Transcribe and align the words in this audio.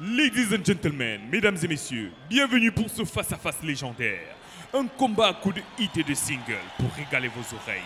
Ladies 0.00 0.54
and 0.54 0.64
gentlemen, 0.64 1.22
mesdames 1.28 1.56
et 1.60 1.66
messieurs, 1.66 2.12
bienvenue 2.30 2.70
pour 2.70 2.88
ce 2.88 3.04
face-à-face 3.04 3.60
légendaire. 3.64 4.36
Un 4.72 4.86
combat 4.86 5.26
à 5.26 5.34
coups 5.34 5.56
de 5.56 5.62
hit 5.76 5.96
et 5.96 6.04
de 6.04 6.14
single 6.14 6.54
pour 6.78 6.88
régaler 6.92 7.26
vos 7.26 7.56
oreilles. 7.56 7.82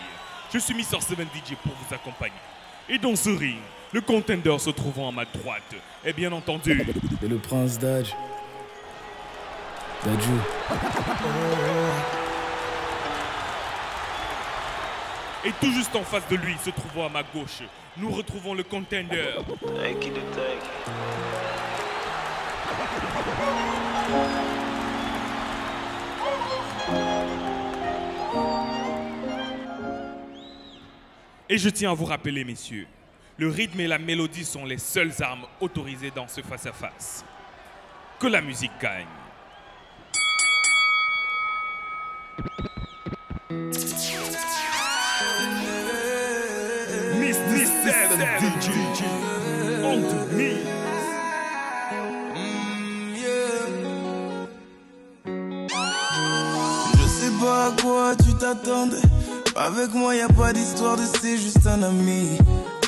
Je 0.53 0.59
suis 0.59 0.75
Mr. 0.75 1.01
7 1.01 1.17
DJ 1.21 1.55
pour 1.63 1.73
vous 1.73 1.95
accompagner. 1.95 2.35
Et 2.87 2.99
dans 2.99 3.15
ce 3.15 3.29
ring, 3.29 3.57
le 3.93 4.01
contender 4.01 4.55
se 4.59 4.69
trouvant 4.69 5.09
à 5.09 5.11
ma 5.11 5.25
droite 5.25 5.73
est 6.05 6.13
bien 6.13 6.31
entendu 6.31 6.79
Et 7.23 7.27
le 7.27 7.37
prince 7.39 7.79
d'Adj. 7.79 8.13
Dadju. 10.05 10.33
Et 15.45 15.51
tout 15.59 15.71
juste 15.71 15.95
en 15.95 16.03
face 16.03 16.27
de 16.29 16.35
lui, 16.35 16.55
se 16.63 16.69
trouvant 16.69 17.07
à 17.07 17.09
ma 17.09 17.23
gauche, 17.23 17.63
nous 17.97 18.11
retrouvons 18.11 18.53
le 18.53 18.61
contender. 18.61 19.33
Et 31.49 31.57
je 31.59 31.69
tiens 31.69 31.91
à 31.91 31.93
vous 31.93 32.05
rappeler, 32.05 32.43
messieurs, 32.43 32.87
le 33.37 33.47
rythme 33.47 33.79
et 33.81 33.87
la 33.87 33.99
mélodie 33.99 34.43
sont 34.43 34.65
les 34.65 34.79
seules 34.79 35.13
armes 35.21 35.45
autorisées 35.61 36.09
dans 36.09 36.27
ce 36.27 36.41
face-à-face. 36.41 37.23
Que 38.19 38.27
la 38.27 38.41
musique 38.41 38.71
gagne. 38.81 39.05
Avec 59.55 59.93
moi, 59.93 60.15
y 60.15 60.21
a 60.21 60.27
pas 60.27 60.51
d'histoire 60.51 60.97
de 60.97 61.03
c'est 61.21 61.37
juste 61.37 61.67
un 61.67 61.83
ami. 61.83 62.37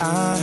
Ah, 0.01 0.33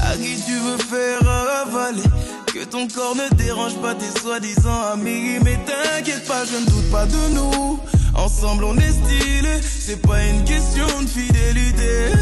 à 0.00 0.16
qui 0.16 0.40
tu 0.46 0.52
veux 0.52 0.78
faire 0.78 1.28
avaler? 1.28 2.02
Que 2.46 2.64
ton 2.64 2.86
corps 2.86 3.16
ne 3.16 3.34
dérange 3.36 3.74
pas 3.76 3.94
tes 3.94 4.20
soi-disant 4.20 4.80
amis. 4.92 5.38
Mais 5.42 5.58
t'inquiète 5.66 6.26
pas, 6.26 6.44
je 6.44 6.56
ne 6.58 6.66
doute 6.66 6.90
pas 6.90 7.06
de 7.06 7.34
nous. 7.34 7.80
Ensemble, 8.14 8.64
on 8.64 8.76
est 8.76 8.92
stylé. 8.92 9.60
C'est 9.62 10.00
pas 10.00 10.22
une 10.24 10.44
question 10.44 10.86
de 11.02 11.08
fidélité. 11.08 12.12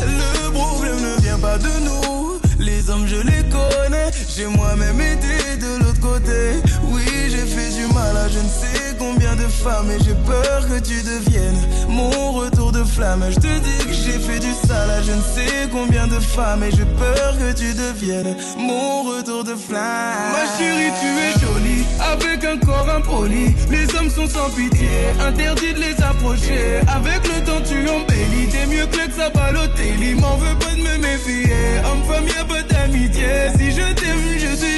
Le 0.44 0.50
problème 0.52 0.96
ne 1.00 1.20
vient 1.20 1.38
pas 1.38 1.58
de 1.58 1.68
nous. 1.84 2.40
Les 2.58 2.88
hommes, 2.88 3.06
je 3.06 3.16
les 3.16 3.42
connais. 3.50 4.10
J'ai 4.34 4.46
moi-même 4.46 5.00
été 5.00 5.56
de 5.56 5.84
l'autre 5.84 6.00
côté. 6.00 6.62
Oui, 6.90 7.02
fait 7.50 7.70
du 7.70 7.92
mal 7.92 8.16
à 8.16 8.28
je 8.28 8.38
ne 8.38 8.48
sais 8.48 8.96
combien 8.98 9.34
de 9.36 9.48
femmes. 9.48 9.90
Et 9.90 10.02
j'ai 10.04 10.14
peur 10.14 10.60
que 10.68 10.78
tu 10.80 11.02
deviennes 11.02 11.60
mon 11.88 12.32
retour 12.32 12.72
de 12.72 12.84
flamme. 12.84 13.24
Je 13.30 13.36
te 13.36 13.52
dis 13.66 13.84
que 13.86 13.92
j'ai 13.92 14.18
fait 14.18 14.38
du 14.38 14.52
sale 14.66 14.90
à 14.90 15.02
je 15.02 15.12
ne 15.12 15.22
sais 15.34 15.68
combien 15.72 16.06
de 16.06 16.20
femmes. 16.20 16.62
Et 16.62 16.70
j'ai 16.70 16.88
peur 17.04 17.36
que 17.38 17.52
tu 17.52 17.74
deviennes 17.74 18.36
mon 18.56 19.02
retour 19.02 19.44
de 19.44 19.54
flamme. 19.54 20.32
Ma 20.32 20.44
chérie, 20.56 20.92
tu 21.00 21.08
es 21.26 21.32
jolie. 21.40 21.84
Avec 22.12 22.44
un 22.44 22.58
corps 22.58 22.88
impoli. 22.88 23.54
Les 23.70 23.86
hommes 23.96 24.10
sont 24.10 24.28
sans 24.28 24.50
pitié. 24.50 24.88
Interdit 25.20 25.74
de 25.74 25.80
les 25.80 26.02
approcher. 26.02 26.80
Avec 26.88 27.20
le 27.26 27.44
temps, 27.44 27.62
tu 27.68 27.88
embellis. 27.88 28.48
T'es 28.50 28.66
mieux 28.66 28.86
que 28.86 28.96
l'ex 28.96 29.18
à 29.18 29.30
Balotelli. 29.30 30.14
M'en 30.14 30.36
veux 30.36 30.56
pas 30.58 30.74
de 30.74 30.82
me 30.82 30.96
méfier. 30.98 31.80
Homme-femme, 31.84 32.26
y'a 32.28 32.44
d'amitié. 32.64 33.50
Si 33.58 33.70
je 33.70 33.92
t'aime, 33.94 34.38
je 34.38 34.56
suis 34.56 34.69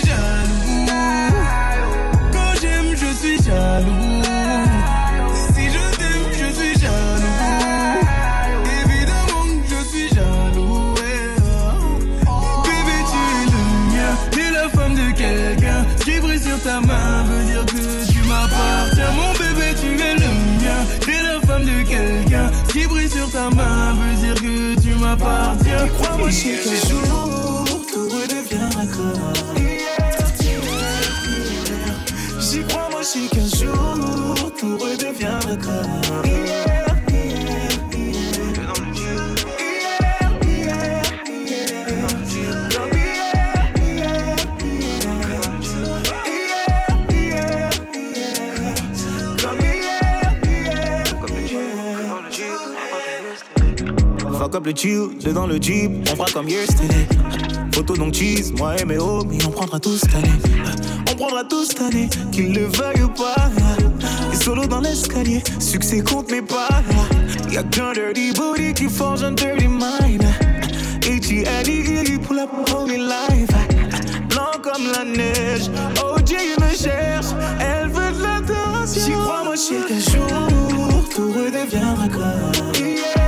m'appartiens. 25.83 25.99
Crois-moi, 25.99 26.31
chérie, 26.31 26.65
qu'un 26.65 26.89
jour, 26.89 27.65
tout 27.93 28.09
redeviendra 28.09 28.87
comme 28.87 29.33
J'y 32.41 32.63
crois, 32.65 32.89
moi, 32.91 33.01
je 33.03 33.29
qu'un 33.29 33.49
jour, 33.57 34.53
tout 34.59 34.77
redeviendra 34.79 35.57
comme 35.57 36.32
Up 54.63 54.69
le 55.49 55.61
jeep, 55.61 55.91
on 56.13 56.15
fera 56.15 56.31
comme 56.33 56.49
yesterday. 56.49 57.07
Photo 57.73 57.97
donc 57.97 58.15
cheese, 58.15 58.53
moi 58.53 58.77
et 58.79 58.85
mes 58.85 58.97
homies, 58.97 59.41
on 59.45 59.51
prendra 59.51 59.81
tout 59.81 59.97
cette 59.97 60.15
année. 60.15 60.29
On 61.11 61.17
prendra 61.17 61.43
tout 61.43 61.65
cette 61.65 61.81
année, 61.81 62.09
qu'ils 62.31 62.55
le 62.55 62.67
veuillent 62.67 63.03
ou 63.03 63.09
pas. 63.09 63.51
Et 64.33 64.37
solo 64.37 64.67
dans 64.67 64.81
l'escalier, 64.81 65.43
succès 65.59 66.01
compte 66.01 66.31
mais 66.31 66.43
pas. 66.43 66.69
Y'a 67.51 67.65
qu'un 67.65 67.93
dirty 67.93 68.33
booty 68.35 68.73
qui 68.75 68.89
forge 68.89 69.25
un 69.25 69.33
dirty 69.33 69.67
mind. 69.67 70.23
H.I.L.E. 71.01 72.19
pull 72.21 72.39
up 72.39 72.51
holy 72.73 72.99
life. 72.99 73.51
Blanc 74.29 74.61
comme 74.63 74.87
la 74.93 75.05
neige, 75.05 75.71
OJ 76.05 76.35
me 76.61 76.77
cherche, 76.77 77.35
elle 77.59 77.89
veut 77.89 78.13
de 78.13 78.23
l'attention. 78.23 79.03
J'y 79.07 79.13
crois, 79.13 79.43
moi, 79.43 79.55
je 79.57 80.11
jour, 80.11 81.09
tout 81.13 81.33
redeviendra 81.33 82.09
comme 82.09 83.22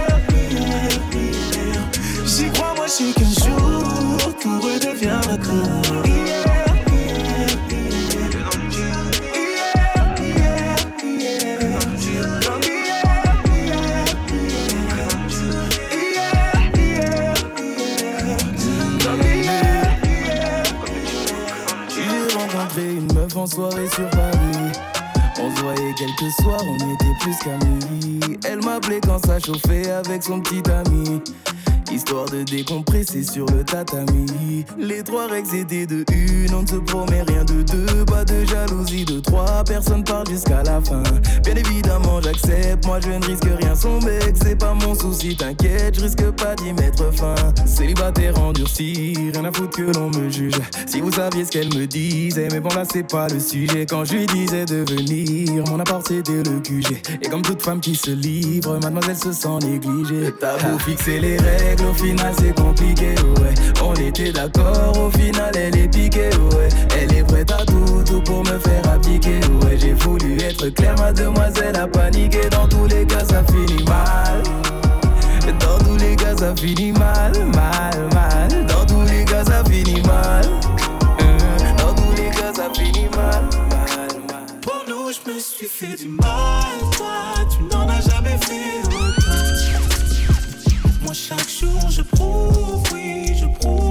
sais 2.87 3.12
qu'un 3.12 3.25
jour, 3.25 4.34
tout 4.41 4.61
redeviendra 4.61 5.37
comme. 5.39 6.05
Meuf 23.15 23.37
en 23.37 23.47
soirée 23.47 23.89
sur 23.89 24.09
Paris. 24.11 24.73
On 25.41 25.55
se 25.55 25.62
voyait 25.62 25.94
quelques 25.97 26.33
soirs, 26.41 26.61
on 26.67 26.75
était 26.75 27.15
plus 27.21 27.37
qu'amis. 27.44 28.39
Elle 28.44 28.62
m'appelait 28.65 29.00
quand 29.00 29.25
ça 29.25 29.39
chauffait 29.39 29.91
avec 29.91 30.23
son 30.23 30.41
petit 30.41 30.62
ami. 30.71 31.23
Histoire 31.94 32.25
de 32.25 32.43
décompresser 32.43 33.22
sur 33.22 33.47
le 33.47 33.62
tatami. 33.62 34.65
Les 34.77 35.05
trois 35.05 35.28
règles 35.28 35.55
étaient 35.55 35.87
de 35.87 36.05
une, 36.12 36.53
on 36.53 36.62
ne 36.62 36.66
se 36.66 36.75
promet 36.75 37.22
rien 37.22 37.44
de 37.44 37.62
deux. 37.62 38.05
Pas 38.06 38.25
de 38.25 38.44
jalousie 38.44 39.05
de 39.05 39.21
trois, 39.21 39.62
personne 39.65 40.03
parle 40.03 40.27
jusqu'à 40.28 40.65
la 40.65 40.81
fin. 40.81 41.05
Bien 41.44 41.55
évidemment, 41.55 42.21
j'accepte, 42.21 42.84
moi 42.84 42.99
je 43.00 43.10
ne 43.10 43.25
risque 43.25 43.49
rien. 43.60 43.77
Son 43.77 44.00
mec, 44.00 44.34
c'est 44.43 44.59
pas 44.59 44.75
mon 44.75 44.93
souci, 44.97 45.37
t'inquiète, 45.37 45.97
je 45.97 46.03
risque 46.03 46.31
pas 46.32 46.56
d'y 46.56 46.72
mettre 46.72 47.15
fin. 47.15 47.37
Célibataire 47.65 48.41
endurci, 48.41 49.15
rien 49.32 49.44
à 49.44 49.52
foutre 49.52 49.76
que 49.76 49.96
l'on 49.96 50.11
me 50.11 50.29
juge. 50.29 50.58
Si 50.88 51.00
vous 51.00 51.12
saviez 51.12 51.44
ce 51.44 51.52
qu'elle 51.52 51.73
me 51.75 51.87
disait, 51.87 52.49
mais 52.50 52.58
bon 52.58 52.70
là 52.70 52.82
c'est 52.93 53.08
pas 53.08 53.29
le 53.29 53.38
sujet. 53.38 53.87
Quand 53.87 54.05
je 54.05 54.14
lui 54.17 54.26
disais 54.26 54.64
de 54.64 54.85
venir, 54.93 55.62
mon 55.70 55.79
appart 55.79 56.05
c'était 56.05 56.43
le 56.43 56.58
QG. 56.58 57.20
Et 57.23 57.29
comme 57.29 57.43
toute 57.43 57.62
femme 57.62 57.81
qui 57.81 57.94
se 57.94 58.11
livre, 58.11 58.81
mademoiselle 58.82 59.17
se 59.17 59.32
sent 59.32 59.58
négligée. 59.62 60.35
T'as 60.41 60.58
beau 60.58 60.76
fixer 60.81 61.20
les 61.20 61.37
règles, 61.37 61.83
au 61.84 61.92
final 61.94 62.32
c'est 62.38 62.54
compliqué, 62.54 63.14
ouais. 63.40 63.54
On 63.82 63.94
était 63.94 64.32
d'accord, 64.32 64.98
au 64.98 65.10
final 65.10 65.52
elle 65.56 65.76
est 65.76 65.88
piquée, 65.88 66.31
ouais. 66.52 66.69
Elle 66.98 67.12
est 67.14 67.25
prête 67.25 67.50
à 67.52 67.64
tout, 67.64 68.02
tout 68.06 68.20
pour 68.22 68.40
me 68.44 68.58
faire 68.58 68.88
appliquer, 68.92 69.40
ouais. 69.62 69.76
J'ai 69.78 69.92
voulu 69.94 70.40
être 70.40 70.69
clair, 70.70 70.94
mademoiselle 70.98 71.76
a 71.76 71.86
paniqué. 71.86 72.48
Dans 72.50 72.66
tous 72.69 72.86
les 72.86 73.04
cas, 73.06 73.25
ça 73.25 73.42
finit 73.44 73.84
mal. 73.84 74.42
Dans 75.60 75.78
tous 75.84 75.96
les 75.96 76.16
cas, 76.16 76.36
ça 76.36 76.54
finit 76.56 76.92
mal, 76.92 77.32
mal, 77.54 78.08
mal. 78.14 78.66
Dans 78.66 78.84
tous 78.86 79.02
les 79.02 79.25
cas, 79.25 79.44
ça 79.44 79.62
finit 79.64 80.02
mal. 80.02 80.44
Euh, 81.20 81.38
Dans 81.78 81.94
tous 81.94 82.12
les 82.16 82.31
cas, 82.31 82.52
ça 82.54 82.69
finit 82.75 83.08
mal, 83.14 83.42
mal, 83.70 84.08
mal. 84.28 84.84
Nous, 84.88 85.12
je 85.12 85.31
me 85.32 85.38
suis 85.38 85.66
fait 85.66 85.96
du 85.96 86.08
mal. 86.08 86.25
Toi, 86.96 87.44
tu 87.50 87.62
n'en 87.75 87.88
as 87.88 88.00
jamais 88.00 88.38
fait 88.40 88.83
chaque 91.14 91.49
jour, 91.49 91.90
je 91.90 92.02
prouve, 92.02 92.82
oui, 92.93 93.37
je 93.37 93.46
prouve, 93.46 93.83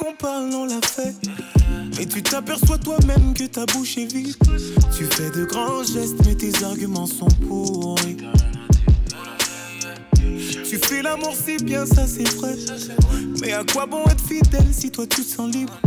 qu'on 0.00 0.14
parle, 0.14 0.50
on 0.54 0.64
l'a 0.64 0.80
fait. 0.80 1.14
Et 2.00 2.06
tu 2.06 2.22
t'aperçois 2.22 2.78
toi-même 2.78 3.34
que 3.34 3.44
ta 3.44 3.66
bouche 3.66 3.98
est 3.98 4.10
vide. 4.12 4.34
Tu 4.96 5.04
fais 5.04 5.30
de 5.30 5.44
grands 5.44 5.84
gestes, 5.84 6.16
mais 6.24 6.34
tes 6.34 6.64
arguments 6.64 7.06
sont 7.06 7.28
pourris. 7.46 8.16
Tu 10.68 10.78
fais 10.78 11.02
l'amour 11.02 11.34
si 11.34 11.62
bien, 11.62 11.84
ça 11.84 12.06
c'est 12.06 12.28
vrai. 12.36 12.54
Mais 13.40 13.52
à 13.52 13.64
quoi 13.64 13.86
bon 13.86 14.02
être 14.06 14.24
fidèle 14.26 14.72
si 14.72 14.90
toi 14.90 15.06
tu 15.06 15.22
te 15.22 15.34
sens 15.34 15.52
libre? 15.52 15.78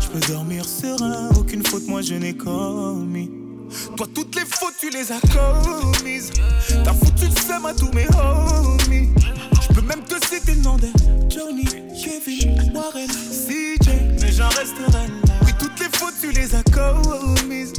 Je 0.00 0.08
peux 0.08 0.32
dormir 0.32 0.64
serein, 0.64 1.28
aucune 1.38 1.64
faute 1.66 1.86
moi 1.86 2.00
je 2.00 2.14
n'ai 2.14 2.34
commis. 2.34 3.30
Toi, 3.96 4.06
toutes 4.14 4.34
les 4.34 4.46
fautes, 4.46 4.74
tu 4.80 4.88
les 4.88 5.12
as 5.12 5.20
commises. 5.20 6.30
T'as 6.84 6.94
foutu 6.94 7.26
le 7.26 7.40
seum 7.46 7.66
à 7.66 7.74
tous 7.74 7.90
mes 7.92 8.06
homies. 8.16 9.10
Même 9.88 10.02
te 10.04 10.14
citer 10.26 10.54
le 10.54 10.62
nom 10.62 10.76
de 10.76 10.88
Johnny, 11.28 11.64
Kevin, 11.64 12.72
Warren, 12.74 13.08
CJ, 13.08 13.88
mais 14.20 14.32
j'en 14.32 14.48
resterai 14.48 14.92
là. 14.92 15.34
Oui, 15.44 15.52
toutes 15.58 15.78
les 15.80 15.88
fautes, 15.98 16.14
tu 16.20 16.30
les 16.32 16.54
as 16.54 16.62
commises. 16.64 17.72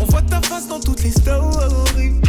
On 0.00 0.04
voit 0.06 0.22
ta 0.22 0.40
face 0.40 0.66
dans 0.66 0.80
toutes 0.80 1.02
les 1.02 1.10
stories. 1.10 2.20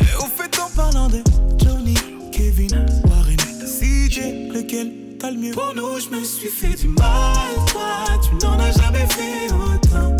Et 0.00 0.16
au 0.18 0.26
fait, 0.26 0.58
en 0.60 0.70
parlant 0.76 1.08
de 1.08 1.22
Johnny, 1.58 1.94
Kevin, 2.30 2.86
Warren, 3.08 3.36
CJ, 3.64 4.52
lequel 4.54 4.92
t'as 5.18 5.30
le 5.30 5.38
mieux? 5.38 5.52
Pour 5.52 5.72
nous, 5.74 5.98
je 5.98 6.10
me 6.10 6.22
suis 6.24 6.48
fait 6.48 6.76
du 6.78 6.88
mal. 6.88 7.34
Toi, 7.72 8.04
tu 8.22 8.46
n'en 8.46 8.58
as 8.58 8.72
jamais 8.72 9.06
fait 9.06 9.52
autant. 9.52 10.16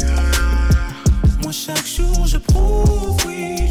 Moi 1.42 1.52
chaque 1.52 1.86
jour 1.86 2.26
je 2.26 2.38
prouve, 2.38 3.16
oui, 3.24 3.65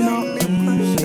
je 0.00 0.06
dis 0.06 0.99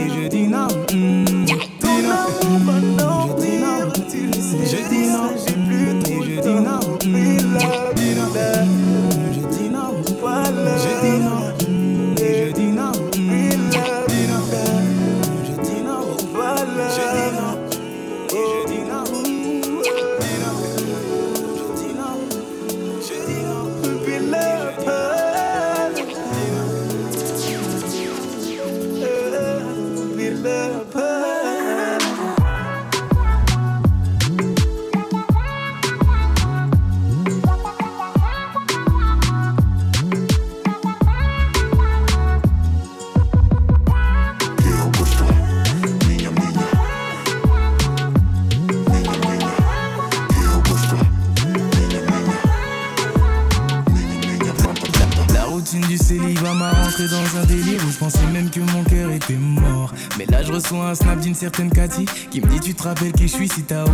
si 63.56 63.64
t'as 63.64 63.85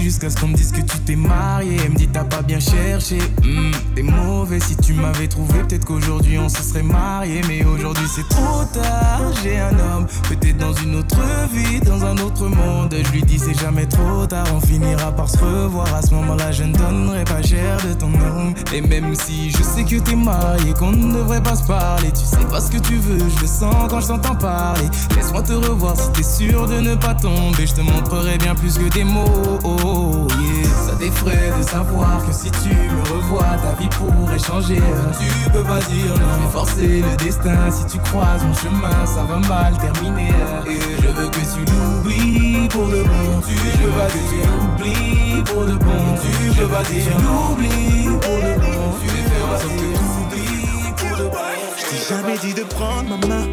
jusqu'à 0.00 0.30
ce 0.30 0.36
qu'on 0.36 0.48
me 0.48 0.54
dise 0.54 0.72
que 0.72 0.80
tu 0.80 0.98
t'es 1.00 1.16
marié. 1.16 1.76
Elle 1.84 1.92
me 1.92 1.96
dit 1.96 2.08
t'as 2.08 2.24
pas 2.24 2.42
bien 2.42 2.60
cherché, 2.60 3.18
Hmm, 3.42 3.72
t'es 3.94 4.02
mauvais 4.02 4.60
si 4.60 4.76
tu 4.76 4.94
m'avais 4.94 5.28
trouvé. 5.28 5.60
Peut-être 5.60 5.84
qu'aujourd'hui 5.84 6.38
on 6.38 6.48
se 6.48 6.62
serait 6.62 6.82
marié, 6.82 7.40
mais 7.48 7.64
aujourd'hui 7.64 8.06
c'est 8.14 8.28
trop 8.28 8.64
tard. 8.72 9.20
J'ai 9.42 9.58
un 9.58 9.78
homme, 9.78 10.06
peut-être 10.28 10.58
dans 10.58 10.72
une 10.74 10.96
autre 10.96 11.16
vie, 11.52 11.80
dans 11.80 12.04
un 12.04 12.16
autre 12.18 12.46
monde. 12.46 12.94
Je 13.04 13.10
lui 13.12 13.22
dis 13.22 13.38
c'est 13.38 13.58
jamais 13.58 13.86
trop 13.86 14.26
tard, 14.26 14.46
on 14.54 14.60
finira 14.60 15.12
par 15.12 15.28
se 15.28 15.38
revoir. 15.38 15.92
À 15.94 16.02
ce 16.02 16.14
moment-là, 16.14 16.52
je 16.52 16.64
ne 16.64 16.74
donnerai 16.74 17.24
pas 17.24 17.42
cher 17.42 17.78
de 17.88 17.94
ton 17.94 18.08
nom. 18.08 18.54
Et 18.72 18.80
même 18.80 19.14
si 19.14 19.50
je 19.50 19.62
sais 19.62 19.84
que 19.84 19.96
t'es 19.96 20.16
marié, 20.16 20.72
qu'on 20.74 20.92
ne 20.92 21.12
devrait 21.14 21.42
pas 21.42 21.56
se 21.56 21.64
parler, 21.64 22.10
tu 22.12 22.24
sais 22.24 22.44
pas 22.50 22.60
ce 22.60 22.70
que 22.70 22.78
tu 22.78 22.94
veux, 22.96 23.18
je 23.18 23.40
le 23.42 23.46
sens 23.46 23.74
quand 23.88 24.00
je 24.00 24.08
t'entends 24.08 24.34
parler. 24.36 24.88
Laisse-moi 25.16 25.42
te 25.42 25.52
revoir 25.52 25.94
si 25.98 26.10
t'es 26.12 26.22
sûr 26.22 26.66
de 26.66 26.80
ne 26.80 26.94
pas 26.94 27.14
tomber. 27.14 27.66
Je 27.66 27.74
te 27.74 27.80
montrerai 27.80 28.38
bien 28.38 28.54
plus 28.54 28.78
que 28.78 28.88
des 28.92 29.04
mots. 29.04 29.58
Ça 29.78 30.94
t'effraie 30.98 31.52
de 31.56 31.62
savoir 31.62 32.24
que 32.26 32.32
si 32.32 32.50
tu 32.50 32.70
me 32.70 33.02
revois, 33.12 33.56
ta 33.62 33.80
vie 33.80 33.88
pourrait 33.88 34.38
changer. 34.38 34.82
Tu 35.18 35.50
peux 35.50 35.62
pas 35.62 35.80
dire 35.80 36.14
non, 36.20 36.26
mais 36.40 36.50
forcer 36.50 37.02
le 37.02 37.16
destin. 37.24 37.70
Si 37.70 37.86
tu 37.86 37.98
croises 37.98 38.44
mon 38.44 38.54
chemin, 38.54 39.06
ça 39.06 39.24
va 39.24 39.38
mal 39.48 39.76
terminer. 39.78 40.34
Et 40.66 40.78
je 41.02 41.08
veux 41.08 41.28
que 41.28 41.38
tu 41.38 41.64
l'oublies 41.72 42.68
pour 42.68 42.88
de 42.88 43.02
bon. 43.02 43.40
Tu 43.46 43.54
veux 43.54 43.90
pas 43.90 44.06
que 44.06 44.18
tu 44.30 44.38
l'oublies 44.46 45.42
pour 45.44 45.64
de 45.64 45.74
bon. 45.74 46.16
Tu 46.20 46.60
peux 46.60 46.68
pas 46.68 46.82
dire 46.84 47.16
l'oublie 47.18 48.04
pour 48.20 48.36
de 48.36 48.54
bon. 48.60 48.94
Tu 49.00 49.08
veux 49.08 49.58
sorte 49.58 49.74
que 49.74 49.78
tu 49.78 50.02
oublies 50.22 50.92
pour 50.96 51.16
de 51.18 51.24
bon. 51.24 51.38
Je 51.76 51.84
t'ai 51.90 52.14
jamais 52.14 52.38
dit 52.38 52.54
de 52.54 52.62
prendre 52.62 53.08
ma 53.08 53.26
main, 53.26 53.46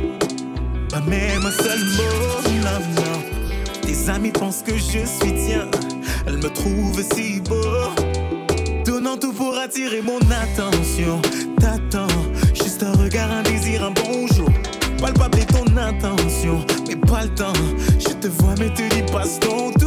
pas 0.89 1.01
même 1.01 1.45
un 1.45 1.51
seul 1.51 1.79
mot. 1.79 2.39
Non, 2.63 2.79
non. 2.95 3.19
Tes 3.81 4.09
amis 4.09 4.31
pensent 4.31 4.61
que 4.61 4.75
je 4.75 5.05
suis 5.05 5.33
tien. 5.33 5.67
Elle 6.29 6.38
me 6.38 6.50
trouve 6.50 7.01
si 7.15 7.39
beau. 7.41 7.55
Donnant 8.86 9.17
tout 9.17 9.33
pour 9.33 9.57
attirer 9.57 10.03
mon 10.03 10.19
attention. 10.19 11.19
T'attends, 11.59 12.07
juste 12.53 12.83
un 12.83 12.93
regard, 12.93 13.31
un 13.31 13.41
désir, 13.41 13.83
un 13.83 13.91
bonjour. 13.91 14.48
Palpable 15.01 15.39
est 15.39 15.45
ton 15.45 15.65
intention, 15.75 16.63
mais 16.88 16.98
pas 16.98 17.24
le 17.24 17.33
temps. 17.33 17.53
Je 17.98 18.13
te 18.13 18.27
vois, 18.27 18.53
mais 18.59 18.69
te 18.69 18.83
dis 18.93 19.12
passe 19.12 19.39
ton 19.39 19.71
tour. 19.71 19.78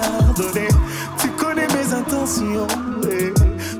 pardonné. 0.00 0.68
Tu 1.18 1.28
connais 1.30 1.66
mes 1.68 1.94
intentions 1.94 2.66
eh. 3.10 3.32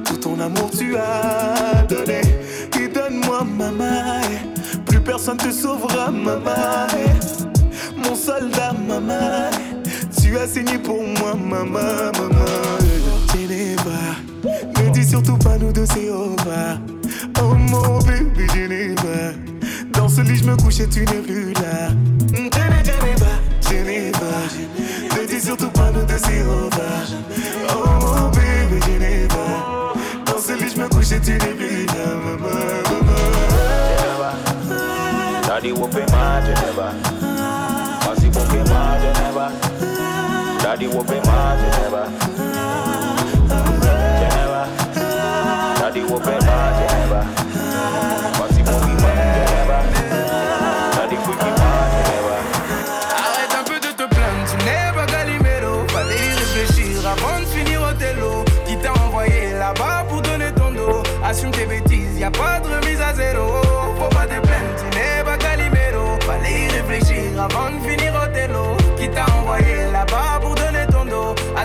tout 0.05 0.17
ton 0.17 0.39
amour 0.41 0.71
tu 0.77 0.97
as 0.97 1.83
donné. 1.83 2.21
Et 2.81 2.89
donne-moi 2.89 3.45
ma 3.45 3.71
main, 3.71 4.21
plus 4.87 5.01
personne 5.01 5.37
te 5.37 5.51
sauvera, 5.51 6.11
maman. 6.11 6.87
Mon 7.97 8.15
soldat, 8.15 8.75
maman, 8.87 9.51
tu 10.21 10.37
as 10.39 10.47
saigné 10.47 10.79
pour 10.79 11.03
moi, 11.03 11.35
maman, 11.35 12.13
maman. 12.19 12.79
Geneva, 13.33 14.15
ne 14.45 14.91
dis 14.91 15.05
surtout 15.05 15.37
pas 15.39 15.59
nous 15.59 15.73
deux, 15.73 15.87
c'est 15.87 16.11
over. 16.11 16.79
Oh 17.43 17.55
mon 17.55 17.99
bébé 18.01 18.47
Geneva, 18.55 19.33
dans 19.93 20.09
ce 20.09 20.21
lit 20.21 20.37
je 20.37 20.45
me 20.45 20.57
couchais 20.57 20.87
tu 20.87 21.01
n'es 21.01 21.23
plus 21.23 21.53
là. 21.55 21.91
surtout 25.47 25.71
pas 25.71 25.93
nous 25.93 26.05
deux 26.05 26.19
si 26.19 26.43
Oh 26.49 27.85
mon 28.01 28.29
bébé, 28.31 28.81
je 28.85 28.99
n'ai 28.99 29.29
pas. 29.29 29.95
Dans 30.27 30.41
ce 30.41 30.53
lit, 30.53 30.73
je 30.75 30.81
me 30.81 30.89
couche 30.89 31.13
et 31.13 31.21
tu 31.21 31.33
n'es 31.33 31.39
plus 31.39 31.87
là, 31.87 32.15
maman. 32.25 32.49
Daddy 35.47 35.73
won't 35.73 35.93
pay 35.93 36.05
my 36.13 36.41
Geneva. 36.45 36.93
Fancy 38.03 38.29
won't 38.35 38.49
pay 38.51 38.63
my 38.73 38.99
Geneva. 39.01 39.53
Daddy 40.63 40.87
won't 40.89 41.07
pay 41.07 41.21
my 41.21 41.57
Daddy 45.79 46.03
won't 46.03 46.25
pay 46.25 46.39
my 46.41 46.57
Geneva. 46.77 47.66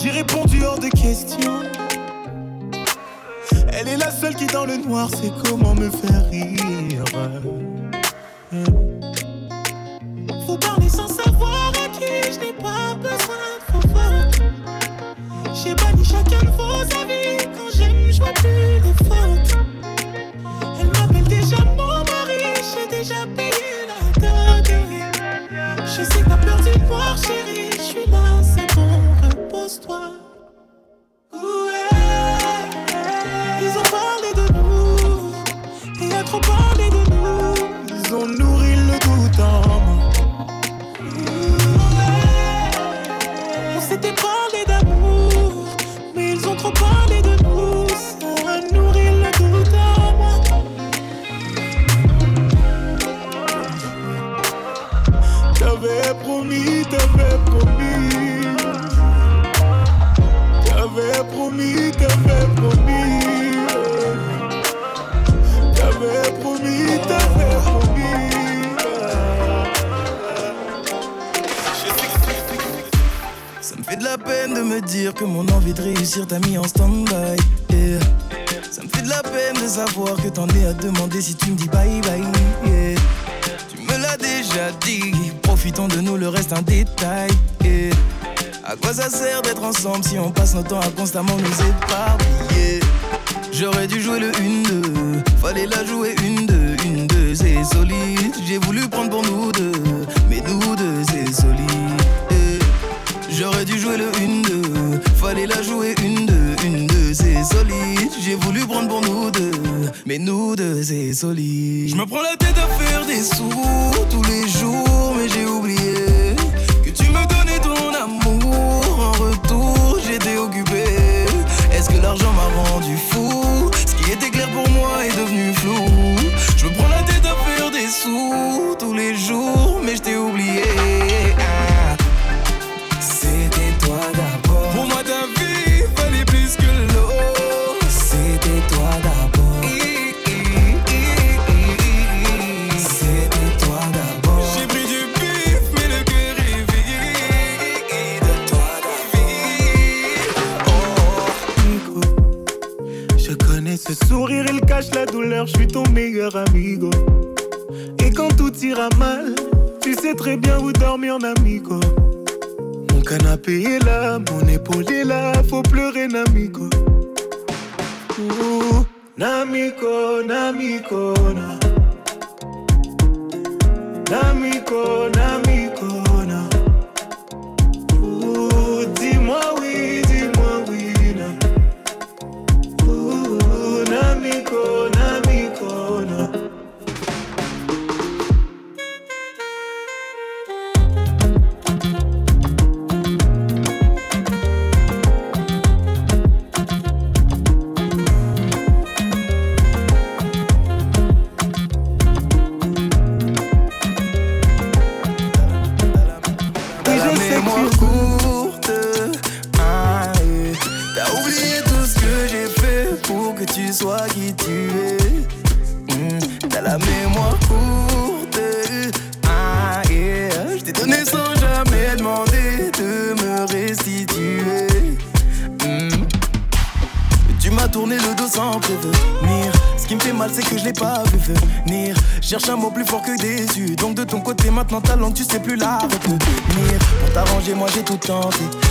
J'ai 0.00 0.10
répondu 0.10 0.64
hors 0.64 0.78
de 0.78 0.88
question. 0.88 1.62
Elle 3.72 3.88
est 3.88 3.96
la 3.96 4.10
seule 4.10 4.34
qui 4.34 4.46
dans 4.46 4.64
le 4.64 4.76
noir 4.76 5.08
sait 5.10 5.30
comment 5.44 5.74
me 5.74 5.90
faire 5.90 6.28
rire. 6.30 7.04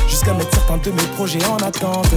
Jusqu'à 0.09 0.33
mettre 0.33 0.53
certains 0.53 0.77
de 0.77 0.91
mes 0.91 1.07
projets 1.15 1.43
en 1.45 1.57
attente. 1.57 2.11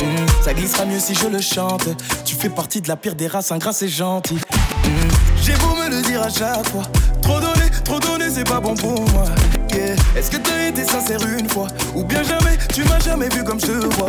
Hmm, 0.00 0.26
ça 0.42 0.52
glissera 0.54 0.84
mieux 0.84 0.98
si 0.98 1.14
je 1.14 1.26
le 1.28 1.40
chante. 1.40 1.88
Tu 2.24 2.34
fais 2.34 2.48
partie 2.48 2.80
de 2.80 2.88
la 2.88 2.96
pire 2.96 3.14
des 3.14 3.26
races, 3.26 3.52
ingrat 3.52 3.72
et 3.80 3.88
gentil. 3.88 4.36
Hmm, 4.36 5.08
J'ai 5.42 5.54
beau 5.54 5.74
me 5.76 5.88
le 5.90 6.02
dire 6.02 6.22
à 6.22 6.28
chaque 6.28 6.66
fois. 6.68 6.82
Trop 7.22 7.40
donné, 7.40 7.70
trop 7.84 7.98
donné, 8.00 8.26
c'est 8.30 8.44
pas 8.48 8.60
bon 8.60 8.74
pour 8.74 9.00
moi. 9.12 9.24
Est-ce 10.16 10.30
que 10.30 10.36
t'as 10.36 10.68
été 10.68 10.84
sincère 10.84 11.18
une 11.38 11.48
fois? 11.48 11.66
Ou 11.96 12.04
bien 12.04 12.22
jamais, 12.22 12.56
tu 12.72 12.84
m'as 12.84 13.00
jamais 13.00 13.28
vu 13.28 13.42
comme 13.42 13.60
je 13.60 13.66
te 13.66 13.94
vois. 13.96 14.08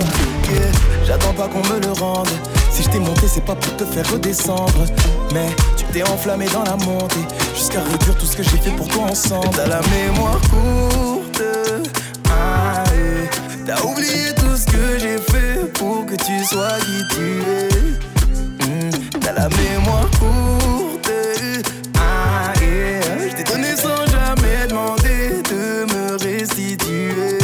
J'attends 1.05 1.33
pas 1.33 1.47
qu'on 1.47 1.63
me 1.73 1.79
le 1.79 1.91
rende. 1.93 2.27
Si 2.71 2.83
je 2.83 2.89
t'ai 2.89 2.99
monté, 2.99 3.27
c'est 3.27 3.43
pas 3.43 3.55
pour 3.55 3.75
te 3.75 3.83
faire 3.85 4.07
redescendre. 4.11 4.85
Mais 5.33 5.47
tu 5.77 5.85
t'es 5.85 6.03
enflammé 6.03 6.45
dans 6.53 6.63
la 6.63 6.75
montée. 6.85 7.25
Jusqu'à 7.55 7.79
réduire 7.81 8.15
tout 8.17 8.25
ce 8.27 8.35
que 8.35 8.43
j'ai 8.43 8.57
fait 8.57 8.71
pour 8.71 8.87
toi 8.89 9.03
ensemble. 9.09 9.49
T'as 9.55 9.67
la 9.67 9.81
mémoire 9.81 10.39
courte. 10.41 11.41
T'as 13.65 13.81
oublié 13.83 14.33
tout 14.35 14.55
ce 14.55 14.65
que 14.65 14.99
j'ai 14.99 15.17
fait 15.17 15.71
pour 15.73 16.05
que 16.05 16.15
tu 16.15 16.43
sois 16.45 16.77
qui 16.79 17.15
tu 17.15 17.41
es. 17.41 17.69
Hmm, 18.65 18.89
T'as 19.19 19.33
la 19.33 19.49
mémoire 19.49 20.09
courte. 20.19 21.11
Ah, 21.97 22.53
yeah. 22.61 23.29
Je 23.29 23.35
t'ai 23.35 23.43
donné 23.43 23.75
sans 23.75 24.05
jamais 24.11 24.67
demander 24.69 25.41
de 25.49 25.85
me 25.93 26.17
restituer. 26.23 27.39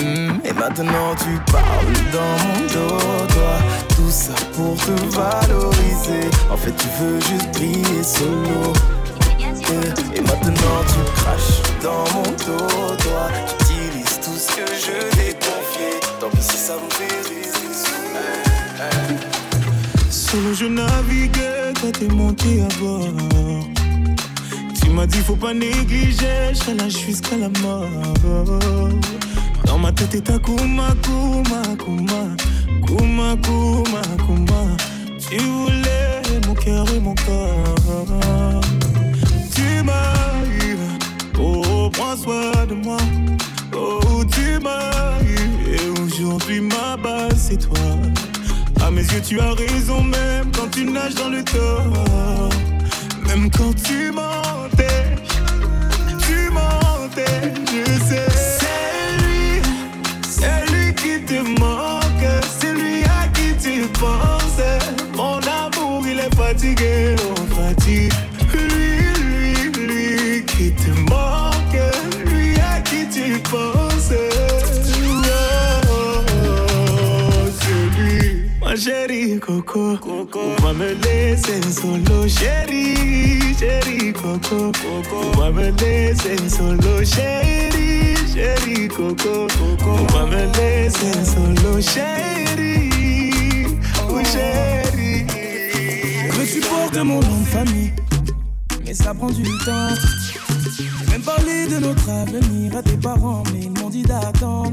Hmm, 0.00 0.40
Et 0.44 0.52
maintenant 0.52 1.14
tu 1.16 1.38
parles 1.52 1.94
dans 2.12 2.36
mon 2.44 2.66
dos, 2.66 3.26
toi. 3.28 3.58
Tout 3.96 4.10
ça 4.10 4.32
pour 4.54 4.76
te 4.76 4.90
valoriser. 5.14 6.28
En 6.52 6.56
fait, 6.56 6.72
tu 6.76 6.88
veux 7.00 7.20
juste 7.20 7.50
briller 7.54 8.02
solo. 8.02 8.72
Et 10.16 10.20
maintenant 10.20 10.80
tu 10.88 11.12
craches 11.20 11.62
dans 11.82 12.04
mon 12.14 12.22
dos, 12.32 12.96
toi. 12.96 13.28
Si 16.38 16.56
ça 16.56 16.74
me 16.74 16.90
fait 16.90 17.28
rire. 17.28 17.40
Solo 20.10 20.54
je 20.54 20.66
naviguais, 20.66 21.72
toi 21.80 21.90
t'es 21.92 22.08
monté 22.08 22.62
à 22.62 22.68
bord. 22.78 23.08
Tu 24.80 24.90
m'as 24.90 25.06
dit 25.06 25.18
faut 25.18 25.36
pas 25.36 25.54
négliger, 25.54 26.52
je 26.52 26.88
jusqu'à 26.88 27.36
la 27.36 27.48
mort. 27.60 27.88
Dans 29.64 29.78
ma 29.78 29.92
tête 29.92 30.14
est 30.14 30.22
ta 30.22 30.38
kuma, 30.38 30.94
kuma, 31.02 31.62
kuma, 31.78 32.22
kuma, 32.86 33.36
kuma, 33.42 34.02
kuma. 34.26 34.62
Tu 35.18 35.38
voulais 35.38 36.22
mon 36.46 36.54
cœur 36.54 36.84
et 36.94 37.00
mon 37.00 37.14
corps. 37.14 38.60
Tu 39.54 39.82
m'as 39.84 40.44
eu, 40.64 40.76
oh 41.40 41.90
prends 41.92 42.16
soin 42.16 42.66
de 42.68 42.74
moi. 42.74 42.98
Oh 43.82 44.22
tu 44.30 44.58
m'as 44.62 45.20
eu, 45.22 45.74
et 45.74 46.00
aujourd'hui 46.00 46.60
ma 46.60 46.96
base 46.96 47.48
c'est 47.48 47.56
toi. 47.56 47.78
À 48.84 48.90
mes 48.90 49.02
yeux, 49.02 49.22
tu 49.26 49.40
as 49.40 49.52
raison, 49.52 50.02
même 50.02 50.50
quand 50.54 50.68
tu 50.70 50.84
nages 50.84 51.14
dans 51.14 51.28
le 51.28 51.42
tort. 51.44 52.50
Même 53.26 53.50
quand 53.50 53.74
tu 53.82 54.10
mentais, 54.10 55.16
tu 56.26 56.50
mentais, 56.50 57.52
je 57.66 58.04
sais. 58.08 58.29
Coco, 79.62 79.98
Coco. 79.98 80.40
On 80.58 80.62
va 80.62 80.72
me 80.72 80.94
laisser 80.94 81.60
solo, 81.70 82.26
chérie, 82.26 83.54
chérie 83.58 84.12
Coco, 84.12 84.72
Coco. 84.72 85.20
On 85.34 85.38
va 85.38 85.50
me 85.50 85.70
laisser 85.70 86.36
solo, 86.48 87.04
chérie, 87.04 88.16
chérie 88.32 88.88
Coco, 88.88 89.46
Coco. 89.58 89.90
On 89.90 90.12
va 90.14 90.26
me 90.26 90.46
laisser 90.56 91.12
solo, 91.24 91.80
chérie, 91.80 93.66
oh 94.08 94.18
chérie. 94.24 95.26
Je 96.32 96.44
supporte 96.46 96.96
mon 96.96 97.20
nom 97.20 97.40
de 97.40 97.46
famille, 97.46 97.92
mais 98.86 98.94
ça 98.94 99.12
prend 99.12 99.30
du 99.30 99.42
temps. 99.42 99.94
Même 101.10 101.22
parlé 101.22 101.66
de 101.66 101.78
notre 101.80 102.08
avenir 102.08 102.76
à 102.78 102.82
tes 102.82 102.96
parents, 102.96 103.42
mais 103.52 103.60
ils 103.64 103.70
m'ont 103.70 103.90
dit 103.90 104.02
d'attendre. 104.04 104.72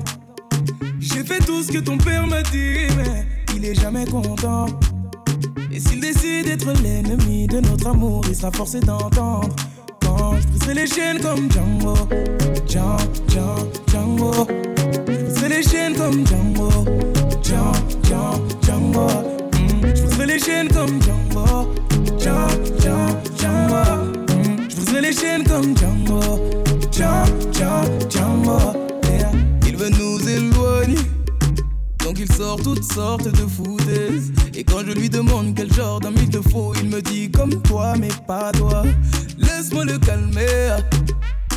J'ai 0.99 1.25
fait 1.25 1.39
tout 1.39 1.61
ce 1.61 1.71
que 1.73 1.79
ton 1.79 1.97
père 1.97 2.25
m'a 2.25 2.41
dit, 2.43 2.87
mais 2.95 3.36
il 3.55 3.65
est 3.65 3.75
jamais 3.75 4.05
content. 4.05 4.67
Et 5.71 5.79
s'il 5.79 5.99
décide 5.99 6.45
d'être 6.45 6.71
l'ennemi 6.81 7.47
de 7.47 7.59
notre 7.59 7.87
amour, 7.87 8.23
il 8.29 8.35
sera 8.35 8.51
forcé 8.51 8.79
d'entendre. 8.79 9.49
Quand 10.01 10.35
je 10.39 10.47
briserai 10.47 10.73
les 10.73 10.87
chaînes 10.87 11.19
comme 11.19 11.51
Django, 11.51 11.93
Django, 12.67 12.97
Django, 13.27 13.67
Django. 13.91 14.47
Je 14.91 14.99
briserai 14.99 15.49
les 15.49 15.63
chaînes 15.63 15.95
comme 15.95 16.25
Django, 16.25 16.69
Django, 17.43 17.71
Django, 18.03 18.47
Django. 18.63 19.07
Hmm, 19.53 19.95
Je 19.95 20.01
briserai 20.03 20.25
les 20.25 20.39
chaînes 20.39 20.67
comme 20.69 21.01
Django, 21.01 21.69
Django, 22.17 22.53
Django, 22.79 23.17
Django. 23.37 23.83
Hmm, 24.33 24.69
Je 24.69 24.75
briserai 24.75 25.01
les 25.01 25.13
chaînes 25.13 25.43
comme 25.43 25.77
Django, 25.77 26.19
Django, 26.91 27.51
Django, 27.51 28.09
Django. 28.09 28.86
Donc 32.07 32.19
il 32.19 32.31
sort 32.31 32.55
toutes 32.63 32.89
sortes 32.89 33.27
de 33.27 33.45
foutaises. 33.45 34.31
Et 34.55 34.63
quand 34.63 34.79
je 34.79 34.93
lui 34.93 35.09
demande 35.09 35.53
quel 35.53 35.73
genre 35.73 35.99
d'homme 35.99 36.15
il 36.17 36.29
te 36.29 36.41
faut 36.49 36.73
Il 36.81 36.89
me 36.89 37.01
dit 37.01 37.29
comme 37.29 37.61
toi 37.63 37.95
mais 37.99 38.07
pas 38.25 38.53
toi. 38.53 38.83
Laisse-moi 39.37 39.83
le 39.83 39.97
calmer. 39.97 40.77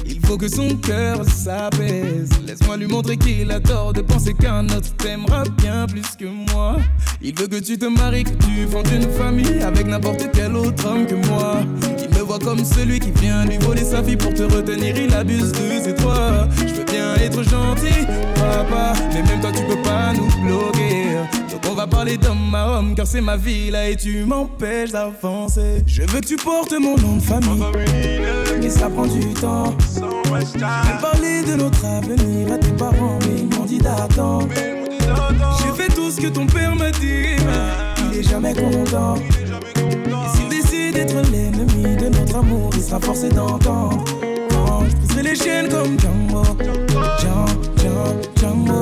Il 0.05 0.19
faut 0.27 0.37
que 0.37 0.49
son 0.49 0.75
cœur 0.79 1.25
s'apaise. 1.25 2.31
Laisse-moi 2.45 2.79
lui 2.79 2.89
montrer 2.89 3.17
qu'il 3.17 3.49
a 3.53 3.61
tort 3.61 3.93
de 3.93 4.01
penser 4.01 4.35
qu'un 4.35 4.65
autre 4.71 4.93
t'aimera 4.97 5.45
bien 5.57 5.87
plus 5.87 6.17
que 6.19 6.25
moi. 6.53 6.79
Il 7.23 7.39
veut 7.39 7.47
que 7.47 7.61
tu 7.61 7.79
te 7.79 7.87
maries, 7.87 8.25
que 8.25 8.31
tu 8.31 8.67
fondes 8.69 8.89
une 8.93 9.09
famille 9.13 9.63
Avec 9.63 9.87
n'importe 9.87 10.31
quel 10.33 10.57
autre 10.57 10.85
homme 10.85 11.07
que 11.07 11.15
moi. 11.29 11.61
Il 11.97 12.13
me 12.19 12.23
voit 12.25 12.41
comme 12.41 12.65
celui 12.65 12.99
qui 12.99 13.13
vient 13.13 13.45
lui 13.45 13.59
voler 13.59 13.85
sa 13.85 14.03
fille 14.03 14.17
Pour 14.17 14.35
te 14.35 14.43
retenir, 14.43 14.97
il 14.97 15.15
abuse 15.15 15.53
de 15.53 15.81
ses 15.81 15.93
droits. 15.93 16.49
Je 16.67 16.75
veux 16.75 16.85
bien 16.85 17.15
être 17.15 17.45
gentil, 17.45 18.05
Mais 19.13 19.23
même 19.23 19.41
toi 19.41 19.51
tu 19.53 19.65
peux 19.65 19.81
pas 19.83 20.13
nous 20.13 20.29
bloquer 20.43 21.17
Donc 21.51 21.61
On 21.71 21.75
va 21.75 21.87
parler 21.87 22.17
d'homme 22.17 22.55
à 22.55 22.79
homme, 22.79 22.95
car 22.95 23.07
c'est 23.07 23.21
ma 23.21 23.37
vie 23.37 23.71
là 23.71 23.89
et 23.89 23.97
tu 23.97 24.25
m'empêches 24.25 24.93
d'avancer. 24.93 25.83
Je 25.87 26.03
veux 26.03 26.21
que 26.21 26.27
tu 26.27 26.37
portes 26.37 26.73
mon 26.73 26.97
nom 26.97 27.17
de 27.17 27.23
famille, 27.23 27.63
mais 28.61 28.71
ça 28.71 28.89
prend 28.89 29.07
du 29.07 29.33
temps. 29.35 29.75
J'ai 29.95 30.61
parlé 31.01 31.43
de 31.43 31.55
notre 31.55 31.85
avenir 31.85 32.53
à 32.53 32.59
tes 32.59 32.73
parents, 32.73 33.19
mais 33.21 33.41
ils 33.41 33.59
m'ont 33.59 33.65
dit 33.65 33.79
d'attendre. 33.79 34.49
J'ai 34.53 35.83
fait 35.83 35.93
tout 35.95 36.11
ce 36.11 36.21
que 36.21 36.29
ton 36.29 36.47
père 36.47 36.75
m'a 36.75 36.91
dit, 36.91 37.37
il 38.13 38.19
est 38.19 38.23
jamais 38.23 38.55
content. 38.55 39.15
Et 39.17 40.37
s'il 40.37 40.49
décide 40.49 40.95
d'être 40.95 41.31
l'ennemi 41.31 41.97
de 41.97 42.09
notre 42.09 42.37
amour, 42.37 42.71
il 42.75 42.83
sera 42.83 43.01
forcé 43.01 43.29
d'entendre. 43.29 44.05
Chaînes 45.35 45.69
comme 45.69 45.99
Django, 45.99 46.43
Django, 47.21 47.47
Django, 48.37 48.81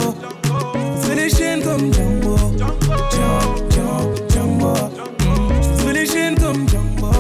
chaînes 1.29 1.63
comme 1.63 1.93
Django, 1.93 2.37
Django, 3.11 4.15
Django, 4.31 4.73
chaînes 6.07 6.39
comme 6.39 6.67
Django, 6.69 7.13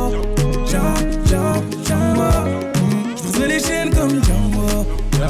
Django, 0.66 1.42
Django, 1.84 2.30
chaînes 3.60 3.94
comme 3.94 4.16
Django, 4.24 4.66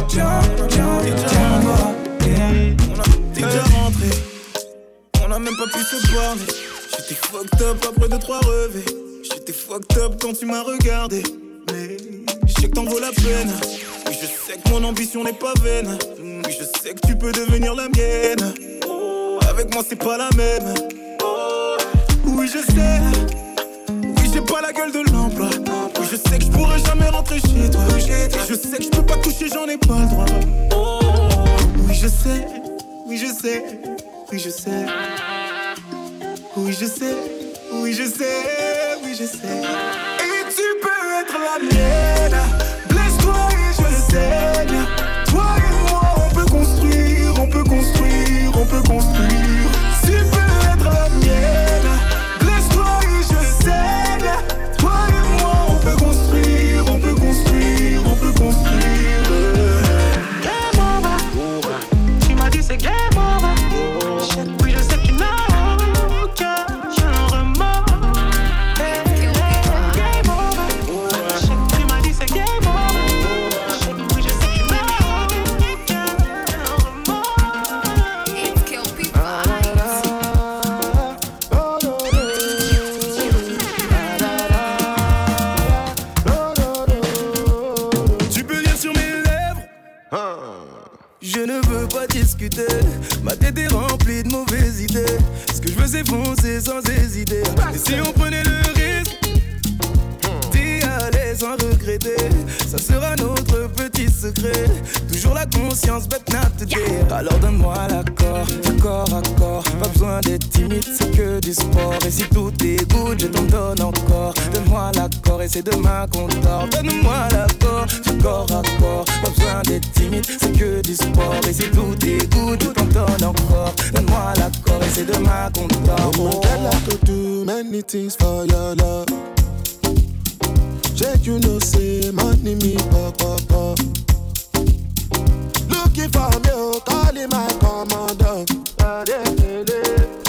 Django, 0.09 0.69
Django. 0.69 1.77
T'es 3.35 3.43
déjà 3.43 3.63
rentré, 3.65 4.11
on 5.27 5.33
a 5.33 5.39
même 5.39 5.57
pas 5.57 5.67
pu 5.67 5.81
se 5.85 6.13
borner. 6.13 6.47
J'étais 6.97 7.15
fucked 7.15 7.63
up 7.63 7.85
après 7.89 8.09
deux 8.09 8.19
trois 8.19 8.39
revers. 8.41 8.83
J'étais 9.25 9.53
fucked 9.53 9.99
up 9.99 10.13
quand 10.21 10.35
tu 10.39 10.47
m'as 10.47 10.63
regardé. 10.63 11.23
Je 12.59 12.63
sais 12.63 12.69
que 12.71 12.75
t'en 12.75 12.85
vaut 12.85 12.99
la 12.99 13.13
peine. 13.13 13.53
Oui, 14.07 14.19
je 14.21 14.27
sais 14.27 14.59
que 14.59 14.69
mon 14.71 14.83
ambition 14.83 15.23
n'est 15.23 15.33
pas 15.33 15.55
vaine. 15.63 15.97
Oui, 16.21 16.43
je 16.59 16.65
sais 16.81 16.95
que 16.95 17.07
tu 17.07 17.17
peux 17.17 17.31
devenir 17.31 17.75
la 17.75 17.89
mienne. 17.89 18.55
Avec 19.49 19.73
moi, 19.73 19.85
c'est 19.89 19.97
pas 19.97 20.17
la 20.17 20.29
même. 20.37 20.75
Oui, 22.27 22.49
je 22.49 22.59
sais. 22.59 23.01
Oui, 23.91 24.31
j'ai 24.33 24.41
pas 24.41 24.61
la 24.61 24.73
gueule 24.73 24.93
de 24.93 25.11
l'emploi. 25.13 25.49
Oui, 26.01 26.07
je 26.11 26.17
sais 26.17 26.39
que 26.39 26.45
je 26.45 26.51
pourrais 26.51 26.79
jamais 26.81 27.09
rentrer 27.09 27.39
chez 27.39 27.71
toi. 27.71 27.81
Je 28.49 28.55
sais 28.55 28.77
que 28.79 28.83
je 28.85 28.89
peux 28.89 29.07
pas 29.07 29.17
toucher, 29.19 29.49
j'en 29.53 29.67
ai 29.67 29.79
pas 29.79 30.01
le 30.01 30.07
droit. 30.07 30.27
Oui, 31.87 31.95
je 31.95 32.09
sais. 32.09 32.47
Oui, 33.07 33.19
je 33.19 33.27
sais. 33.27 33.65
Oui, 34.33 34.39
je 34.39 34.51
sais. 34.51 34.87
Oui, 36.57 36.73
je 36.73 36.87
sais. 36.87 37.15
Oui, 37.73 37.93
je 37.93 38.05
sais. 38.05 38.37
Oui, 39.05 39.15
je 39.15 39.25
sais. 39.25 39.63
Et 40.19 40.55
tu 40.55 40.63
peux 40.83 41.21
être 41.21 41.39
la 41.39 41.65
mienne. 41.65 42.18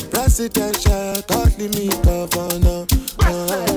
Presidential, 0.09 1.21
calling 1.23 1.69
me 1.71 1.89
governor. 2.01 2.85
Yeah, 3.27 3.68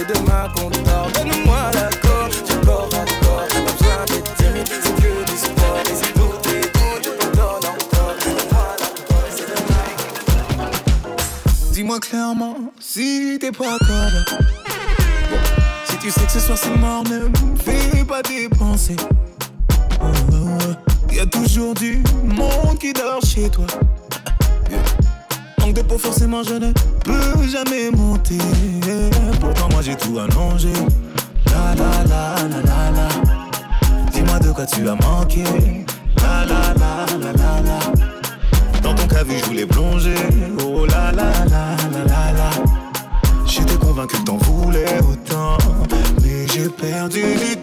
c'est 0.00 0.14
demain 0.14 0.48
qu'on 0.54 0.70
dort. 0.70 1.10
Donne-moi 1.14 1.70
l'accord, 1.74 2.28
du 2.28 2.66
corps 2.66 2.90
à 2.92 3.04
corps. 3.24 3.48
Pas 3.48 3.60
besoin 3.60 4.04
d'être 4.06 4.34
timide, 4.36 4.68
c'est 4.68 4.94
que 4.96 5.12
du 5.30 5.36
sport. 5.36 5.82
Et 5.90 5.94
si 5.94 6.12
tout 6.12 6.48
est 6.50 6.68
good, 6.72 7.02
je 7.04 7.10
t'en 7.10 7.30
donne 7.36 7.66
encore. 7.66 8.14
Donne-moi 8.24 8.66
l'accord 8.80 9.28
c'est 9.30 9.48
demain. 9.48 10.72
Dis-moi 11.72 12.00
clairement 12.00 12.56
si 12.78 13.38
t'es 13.40 13.52
pas 13.52 13.78
d'accord. 13.78 14.10
Bon, 15.30 15.38
si 15.84 15.96
tu 15.98 16.10
sais 16.10 16.24
que 16.24 16.32
ce 16.32 16.40
soir 16.40 16.58
c'est 16.58 16.76
mort, 16.76 17.04
ne 17.04 17.28
me 17.28 17.56
fais 17.56 18.04
pas 18.04 18.22
dépenser. 18.22 18.96
Oh, 20.02 20.06
oh, 20.32 20.34
oh. 20.34 21.12
Y 21.12 21.20
a 21.20 21.26
toujours 21.26 21.74
du 21.74 22.02
monde 22.24 22.78
qui 22.78 22.92
dort 22.92 23.22
chez 23.22 23.50
toi. 23.50 23.66
De 25.80 25.84
peau, 25.86 25.96
forcément, 25.96 26.42
je 26.42 26.54
ne 26.54 26.72
peux 27.04 27.48
jamais 27.48 27.90
monter. 27.90 28.36
Pourtant, 29.40 29.66
moi 29.70 29.80
j'ai 29.80 29.96
tout 29.96 30.18
allongé. 30.18 30.68
La 31.46 31.74
la 31.74 32.04
la 32.04 32.34
la 32.48 32.60
la 32.66 32.90
la. 32.90 33.08
Dis-moi 34.12 34.38
de 34.40 34.50
quoi 34.52 34.66
tu 34.66 34.86
as 34.86 34.94
manqué. 34.96 35.42
La 36.18 36.44
la 36.44 36.74
la 36.74 37.06
la 37.18 37.32
la 37.32 37.62
la. 37.62 38.80
Dans 38.82 38.94
ton 38.94 39.06
cas, 39.06 39.24
vu, 39.24 39.38
je 39.38 39.44
voulais 39.46 39.64
plonger. 39.64 40.16
Oh 40.62 40.84
la 40.84 41.12
la 41.12 41.30
la 41.46 41.76
la 41.92 42.04
la 42.04 42.32
la. 42.32 42.50
J'étais 43.46 43.76
convaincu 43.76 44.18
que 44.18 44.24
t'en 44.24 44.36
voulais 44.36 44.98
autant. 44.98 45.56
Mais 46.22 46.46
j'ai 46.46 46.68
perdu 46.68 47.22
du 47.22 47.56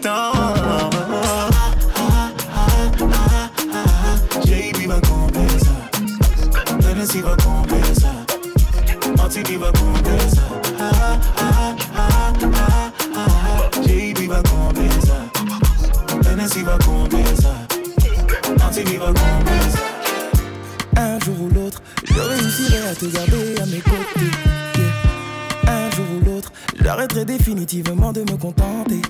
De 28.14 28.20
me 28.22 28.38
contenter. 28.38 29.02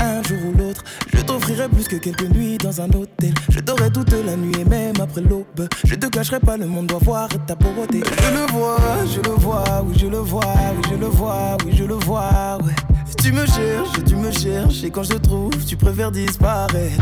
Un 0.00 0.22
jour 0.24 0.38
ou 0.48 0.58
l'autre, 0.58 0.82
je 1.14 1.20
t'offrirai 1.22 1.68
plus 1.68 1.86
que 1.86 1.96
quelques 1.96 2.28
nuits 2.28 2.58
dans 2.58 2.80
un 2.80 2.88
hôtel. 2.88 3.32
Je 3.48 3.60
t'aurai 3.60 3.92
toute 3.92 4.10
la 4.10 4.36
nuit 4.36 4.52
et 4.60 4.64
même 4.64 4.96
après 5.00 5.20
l'aube. 5.20 5.68
Je 5.84 5.94
te 5.94 6.06
cacherai 6.06 6.40
pas, 6.40 6.56
le 6.56 6.66
monde 6.66 6.88
doit 6.88 6.98
voir 7.00 7.28
ta 7.46 7.54
beauté. 7.54 8.02
Je 8.02 8.30
le 8.34 8.52
vois, 8.52 8.76
je 9.06 9.20
le 9.20 9.36
vois, 9.36 9.84
oui, 9.86 9.96
je 9.96 10.08
le 10.08 10.18
vois, 10.18 10.42
oui, 10.76 10.82
je 10.90 10.96
le 10.96 11.06
vois, 11.06 11.56
oui, 11.64 11.72
je 11.76 11.84
le 11.84 11.94
vois, 11.94 12.58
ouais. 12.64 12.74
Tu 13.22 13.30
me 13.30 13.46
cherches, 13.46 14.04
tu 14.04 14.16
me 14.16 14.32
cherches, 14.32 14.82
et 14.82 14.90
quand 14.90 15.04
je 15.04 15.10
te 15.10 15.18
trouve, 15.18 15.64
tu 15.64 15.76
préfères 15.76 16.10
disparaître. 16.10 17.00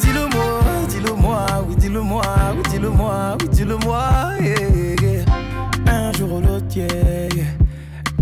Dis-le 0.00 0.28
moi, 0.34 0.60
dis-le 0.88 1.12
moi, 1.12 1.46
oui, 1.68 1.76
dis-le 1.76 2.00
moi, 2.00 2.22
oui, 2.56 2.62
dis-le 2.70 2.88
moi, 2.88 3.36
oui, 3.42 3.48
dis-le 3.50 3.76
moi, 3.84 4.30
yeah, 4.40 4.54
yeah. 5.02 5.24
Un 5.92 6.10
jour 6.14 6.32
ou 6.32 6.40
l'autre. 6.40 6.64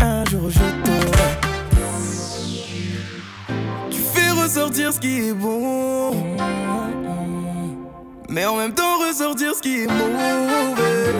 Un 0.01 0.25
jour 0.25 0.49
je 0.49 0.59
t'aurai. 0.59 1.14
Ressortir 4.55 4.93
ce 4.93 4.99
qui 5.01 5.27
est 5.27 5.33
bon. 5.33 6.15
Mais 8.29 8.45
en 8.45 8.55
même 8.55 8.73
temps 8.73 8.99
ressortir 9.05 9.53
ce 9.53 9.61
qui 9.61 9.81
est 9.81 9.87
mauvais. 9.87 11.13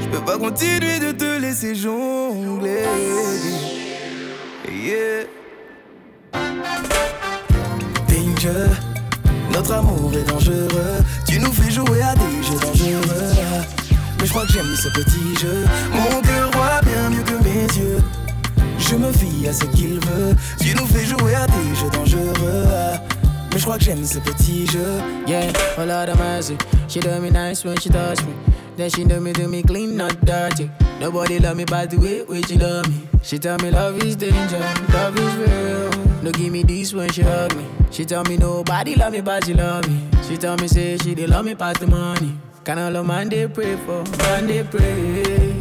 Je 0.00 0.08
peux 0.08 0.24
pas 0.24 0.38
continuer 0.38 0.98
de 0.98 1.12
te 1.12 1.38
laisser 1.38 1.74
jongler. 1.74 2.86
Yeah. 4.66 5.26
Danger, 8.08 8.70
notre 9.52 9.72
amour 9.74 10.10
est 10.14 10.26
dangereux. 10.26 10.68
Tu 11.26 11.38
nous 11.38 11.52
fais 11.52 11.70
jouer 11.70 12.00
à 12.00 12.14
des 12.14 12.42
jeux 12.42 12.60
dangereux. 12.62 13.34
Mais 14.18 14.26
je 14.26 14.30
crois 14.30 14.46
que 14.46 14.52
j'aime 14.54 14.74
ce 14.74 14.88
petit 14.88 15.36
jeu. 15.38 15.66
Mon 15.92 16.22
cœur 16.22 16.50
voit 16.52 16.80
bien 16.82 17.10
mieux 17.10 17.24
que 17.24 17.44
mes 17.44 17.66
yeux. 17.78 18.02
Je 18.88 18.96
me 18.96 19.12
fie 19.12 19.46
à 19.48 19.52
ce 19.52 19.64
qu'il 19.66 20.00
veut. 20.00 20.34
Tu 20.60 20.74
nous 20.74 20.86
fais 20.86 21.04
jouer 21.04 21.34
à 21.34 21.46
des 21.46 21.74
jeux 21.74 21.90
dangereux. 21.92 22.64
Mais 23.52 23.58
je 23.58 23.62
crois 23.64 23.76
que 23.78 23.84
j'aime 23.84 24.04
ce 24.04 24.18
petit 24.18 24.66
jeu. 24.66 25.00
Yeah, 25.26 25.52
a 25.76 25.84
lot 25.84 26.08
of 26.08 26.18
mercy. 26.18 26.56
She 26.88 27.00
do 27.00 27.10
me 27.20 27.30
nice 27.30 27.64
when 27.64 27.78
she 27.78 27.90
touch 27.90 28.22
me. 28.24 28.32
Then 28.76 28.88
she 28.90 29.04
do 29.04 29.20
me, 29.20 29.32
do 29.32 29.46
me 29.48 29.62
clean, 29.62 29.96
not 29.96 30.18
dirty. 30.24 30.70
Nobody 31.00 31.38
love 31.38 31.56
me 31.56 31.64
by 31.64 31.86
the 31.86 31.96
way, 31.98 32.22
way 32.22 32.40
she 32.42 32.56
love 32.56 32.88
me. 32.88 33.06
She 33.22 33.38
tell 33.38 33.58
me 33.58 33.70
love 33.70 34.02
is 34.02 34.16
danger, 34.16 34.58
love 34.92 35.18
is 35.18 35.36
real. 35.36 35.90
No 36.22 36.30
give 36.32 36.50
me 36.52 36.62
this 36.62 36.94
when 36.94 37.10
she 37.10 37.22
hug 37.22 37.54
me. 37.56 37.64
She 37.90 38.04
tell 38.04 38.24
me 38.24 38.36
nobody 38.36 38.94
love 38.94 39.12
me, 39.12 39.20
but 39.20 39.44
she 39.44 39.54
love 39.54 39.86
me. 39.88 40.00
She 40.26 40.36
tell 40.36 40.56
me 40.56 40.66
say 40.68 40.96
she 40.96 41.14
they 41.14 41.26
love 41.26 41.44
me 41.44 41.54
past 41.54 41.80
the 41.80 41.86
money. 41.86 42.32
Kind 42.64 42.80
of 42.80 42.92
love 42.94 43.06
man 43.06 43.28
they 43.28 43.48
pray 43.48 43.76
for, 43.84 44.02
man 44.18 44.46
they 44.46 44.62
pray. 44.64 45.54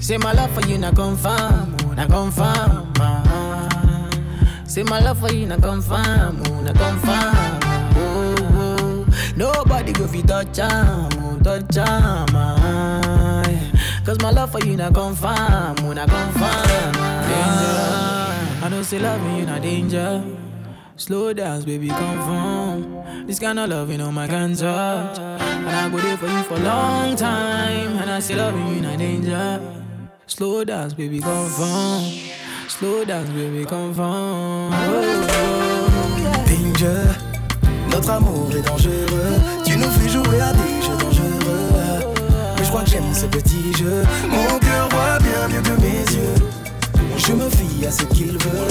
Say 0.00 0.16
my 0.18 0.32
love 0.32 0.50
for 0.52 0.66
you 0.68 0.78
not 0.78 0.94
confirm, 0.96 1.76
not 1.98 2.08
confirm. 2.10 2.92
ah. 3.00 4.10
Say 4.66 4.82
my 4.84 5.00
love 5.00 5.18
for 5.18 5.32
you 5.32 5.46
not 5.46 5.62
confirm, 5.62 6.40
oh, 6.46 6.60
not 6.62 6.76
confirm. 6.76 7.58
Oh, 7.96 8.34
oh. 8.54 9.06
Nobody 9.36 9.92
go 9.92 10.06
fi 10.06 10.22
touch 10.22 10.58
am, 10.60 11.08
oh, 11.22 11.38
touch 11.42 11.76
am. 11.78 12.26
ah. 12.34 13.42
Cause 14.04 14.20
my 14.22 14.30
love 14.30 14.52
for 14.52 14.60
you 14.64 14.76
not 14.76 14.94
confirm, 14.94 15.76
oh, 15.82 15.92
not 15.92 16.08
confirm. 16.08 16.92
ah. 16.96 18.64
I 18.64 18.68
know 18.68 18.82
say 18.82 18.98
loving 18.98 19.36
you 19.36 19.46
not 19.46 19.62
danger. 19.62 20.22
Slow 20.96 21.32
dance, 21.32 21.64
baby, 21.64 21.88
confirm. 21.88 23.26
This 23.26 23.38
kind 23.38 23.58
of 23.58 23.70
love, 23.70 23.90
you 23.90 23.98
know, 23.98 24.10
my 24.10 24.26
can't 24.26 24.58
touch. 24.58 25.18
And 25.18 25.68
I 25.68 25.88
go 25.88 25.96
there 25.98 26.16
for 26.16 26.26
you 26.26 26.42
for 26.42 26.58
long 26.58 27.14
time. 27.16 27.98
And 27.98 28.10
I 28.10 28.18
say 28.20 28.34
loving 28.34 28.66
you 28.74 28.80
not 28.82 28.98
danger. 28.98 29.60
Slow 30.28 30.62
dance, 30.62 30.92
baby, 30.92 31.20
confirm. 31.20 32.02
Slow 32.68 33.04
dance, 33.06 33.28
baby, 33.30 33.64
confirm. 33.64 34.70
Danger, 36.46 37.08
notre 37.90 38.10
amour 38.10 38.50
est 38.54 38.60
dangereux. 38.60 39.40
Tu 39.64 39.78
nous 39.78 39.90
fais 39.90 40.08
jouer 40.10 40.40
à 40.40 40.52
des 40.52 40.82
jeux 40.84 40.96
dangereux. 41.00 42.14
Mais 42.58 42.64
je 42.64 42.68
crois 42.68 42.82
que 42.82 42.90
j'aime 42.90 43.14
ce 43.14 43.24
petit 43.24 43.72
jeu. 43.78 44.02
Mon 44.28 44.58
cœur 44.58 44.88
voit 44.90 45.18
bien 45.18 45.48
mieux 45.48 45.62
que 45.62 45.80
mes 45.80 46.04
yeux. 46.14 46.34
Je 47.16 47.32
me 47.32 47.48
fie 47.48 47.86
à 47.86 47.90
ce 47.90 48.04
qu'il 48.04 48.32
veut. 48.32 48.68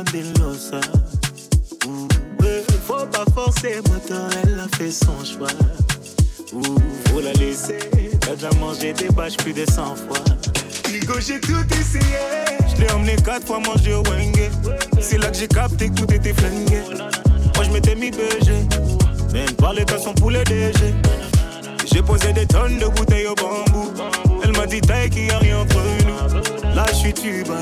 Dans 0.00 0.12
la 0.12 0.12
zone 0.12 0.12
des 0.12 0.40
Losa. 0.40 0.80
Ouh, 1.86 2.08
ouais, 2.42 2.62
Faut 2.86 3.06
pas 3.06 3.24
forcer, 3.34 3.76
moteur, 3.88 4.28
elle 4.42 4.60
a 4.60 4.76
fait 4.76 4.90
son 4.90 5.24
choix. 5.24 5.48
Ouh, 6.52 6.76
faut 7.08 7.20
la 7.20 7.32
laisser. 7.32 7.78
T'as 8.20 8.34
déjà 8.34 8.50
mangé 8.58 8.92
des 8.92 9.08
bâches 9.08 9.36
plus 9.36 9.52
de 9.52 9.64
100 9.66 9.96
fois. 9.96 10.24
Ligo, 10.92 11.14
j'ai 11.20 11.40
tout 11.40 11.64
essayé. 11.72 12.18
Je 12.74 12.80
l'ai 12.80 12.90
emmené 12.92 13.16
quatre 13.16 13.46
fois 13.46 13.60
manger 13.60 13.94
au 13.94 14.02
Wenge. 14.02 14.50
C'est 15.00 15.18
là 15.18 15.30
que 15.30 15.36
j'ai 15.36 15.48
capté 15.48 15.88
que 15.88 15.94
tout 15.94 16.12
était 16.12 16.34
flingué. 16.34 16.82
Moi, 17.54 17.64
je 17.64 17.70
m'étais 17.70 17.94
mis 17.94 18.10
BG. 18.10 18.52
Même 19.32 19.52
pas 19.52 19.72
les 19.72 19.84
son 20.02 20.14
poulet 20.14 20.44
DG. 20.44 20.94
J'ai 21.92 22.02
posé 22.02 22.32
des 22.32 22.46
tonnes 22.46 22.78
de 22.78 22.86
bouteilles 22.86 23.26
au 23.26 23.34
bambou. 23.34 23.92
Elle 24.44 24.52
m'a 24.52 24.66
dit, 24.66 24.80
taille 24.80 25.10
qu'il 25.10 25.26
y 25.26 25.30
a 25.30 25.38
rien 25.38 25.58
entre 25.58 25.80
nous. 26.06 26.74
Là, 26.74 26.86
je 26.90 26.94
suis 26.94 27.14
tuba. 27.14 27.60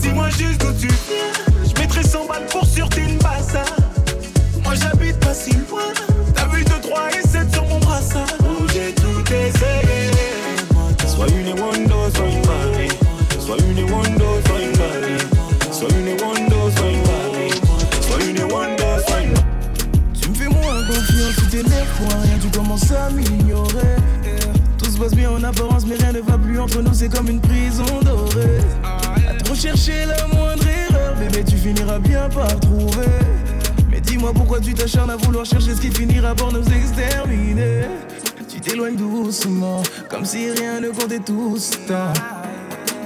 Dis-moi 0.00 0.30
juste 0.30 0.60
d'où 0.60 0.72
tu 0.80 0.86
viens. 0.86 1.54
Je 1.62 1.80
mettrai 1.80 2.02
100 2.02 2.26
balles 2.26 2.46
pour 2.50 2.64
sur 2.64 2.88
une 2.96 3.18
bassa. 3.18 3.64
Moi, 4.62 4.74
j'habite 4.74 5.18
pas 5.20 5.34
si 5.34 5.52
loin. 5.52 5.92
T'as 6.34 6.46
vu 6.48 6.64
2, 6.64 6.70
3 6.80 7.10
et 7.10 7.26
7 7.26 7.52
sur 7.52 7.66
mon 7.66 7.78
brassard. 7.80 8.26
Oh, 8.40 8.64
j'ai 8.72 8.94
tout 8.94 9.22
essayé. 9.30 10.10
Sois 11.06 11.26
une 11.28 11.60
Wando, 11.60 12.10
sois 12.14 12.26
une 12.26 12.42
Barbie. 12.42 12.94
Sois 13.38 13.56
une 13.58 13.90
Wando, 13.92 14.24
sois 14.46 14.60
une 14.60 14.76
Barbie. 14.78 15.24
Sois 15.70 15.88
une 15.90 16.20
Wando, 16.22 16.70
sois 16.74 16.90
une 16.90 17.02
Barbie. 17.02 17.60
Sois 18.00 18.22
une 18.22 18.42
Wando, 18.52 18.84
sois 19.06 19.20
une 19.20 19.34
Tu 20.18 20.28
me 20.30 20.34
fais 20.34 20.48
moins 20.48 20.82
confiance, 20.86 21.36
tu 21.36 21.46
t'énerves 21.48 21.96
pour 21.98 22.08
rien, 22.08 22.38
tu 22.40 22.58
commences 22.58 22.90
à 22.90 23.10
m'ignorer. 23.10 23.96
Se 24.94 25.00
passe 25.00 25.14
bien 25.16 25.28
en 25.28 25.42
apparence, 25.42 25.84
mais 25.86 25.96
rien 25.96 26.12
ne 26.12 26.20
va 26.20 26.38
plus 26.38 26.60
entre 26.60 26.80
nous, 26.80 26.94
c'est 26.94 27.08
comme 27.08 27.28
une 27.28 27.40
prison 27.40 27.84
dorée. 28.04 28.60
À 28.84 29.34
trop 29.42 29.54
chercher 29.56 30.04
la 30.06 30.24
moindre 30.28 30.62
erreur, 30.68 31.16
bébé, 31.16 31.42
tu 31.44 31.56
finiras 31.56 31.98
bien 31.98 32.28
par 32.28 32.60
trouver. 32.60 33.08
Mais 33.90 34.00
dis-moi 34.00 34.32
pourquoi 34.32 34.60
tu 34.60 34.72
t'acharnes 34.72 35.10
à 35.10 35.16
vouloir 35.16 35.44
chercher 35.44 35.74
ce 35.74 35.80
qui 35.80 35.90
finira 35.90 36.36
par 36.36 36.52
nous 36.52 36.62
exterminer. 36.68 37.86
Tu 38.48 38.60
t'éloignes 38.60 38.94
doucement, 38.94 39.82
comme 40.08 40.24
si 40.24 40.52
rien 40.52 40.78
ne 40.78 40.90
comptait 40.90 41.18
tout 41.18 41.56
ce 41.58 41.72
temps. 41.88 42.12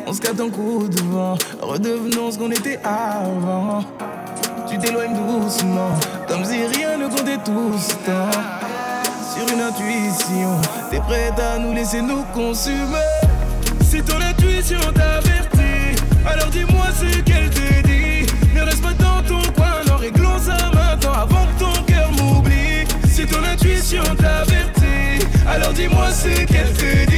On 0.06 0.12
se 0.12 0.20
capte 0.20 0.42
en 0.42 0.50
coup 0.50 0.88
de 0.88 1.00
vent, 1.04 1.38
redevenons 1.62 2.32
ce 2.32 2.38
qu'on 2.38 2.50
était 2.50 2.78
avant. 2.84 3.82
Tu 4.68 4.76
t'éloignes 4.76 5.14
doucement, 5.14 5.92
comme 6.28 6.44
si 6.44 6.66
rien 6.66 6.98
ne 6.98 7.08
comptait 7.08 7.38
tout 7.46 7.72
ce 7.78 7.94
temps. 8.04 8.57
Une 9.40 9.60
intuition, 9.60 10.60
t'es 10.90 10.98
prête 10.98 11.38
à 11.38 11.58
nous 11.58 11.72
laisser 11.72 12.02
nous 12.02 12.24
consumer? 12.34 13.06
Si 13.80 14.02
ton 14.02 14.20
intuition 14.20 14.80
t'avertit, 14.92 16.02
alors 16.26 16.48
dis-moi 16.50 16.86
ce 16.98 17.20
qu'elle 17.20 17.48
te 17.50 17.86
dit. 17.86 18.26
Ne 18.54 18.62
reste 18.62 18.82
pas 18.82 18.94
dans 18.94 19.22
ton 19.22 19.40
coin, 19.52 19.80
non, 19.86 19.96
réglons 19.96 20.38
ça 20.38 20.56
maintenant 20.74 21.12
avant 21.12 21.46
que 21.46 21.60
ton 21.60 21.82
cœur 21.84 22.10
m'oublie. 22.12 22.84
Si 23.08 23.26
ton 23.26 23.42
intuition 23.44 24.02
t'avertit, 24.16 25.24
alors 25.46 25.72
dis-moi 25.72 26.10
ce 26.10 26.44
qu'elle 26.44 26.72
te 26.72 27.10
dit. 27.10 27.17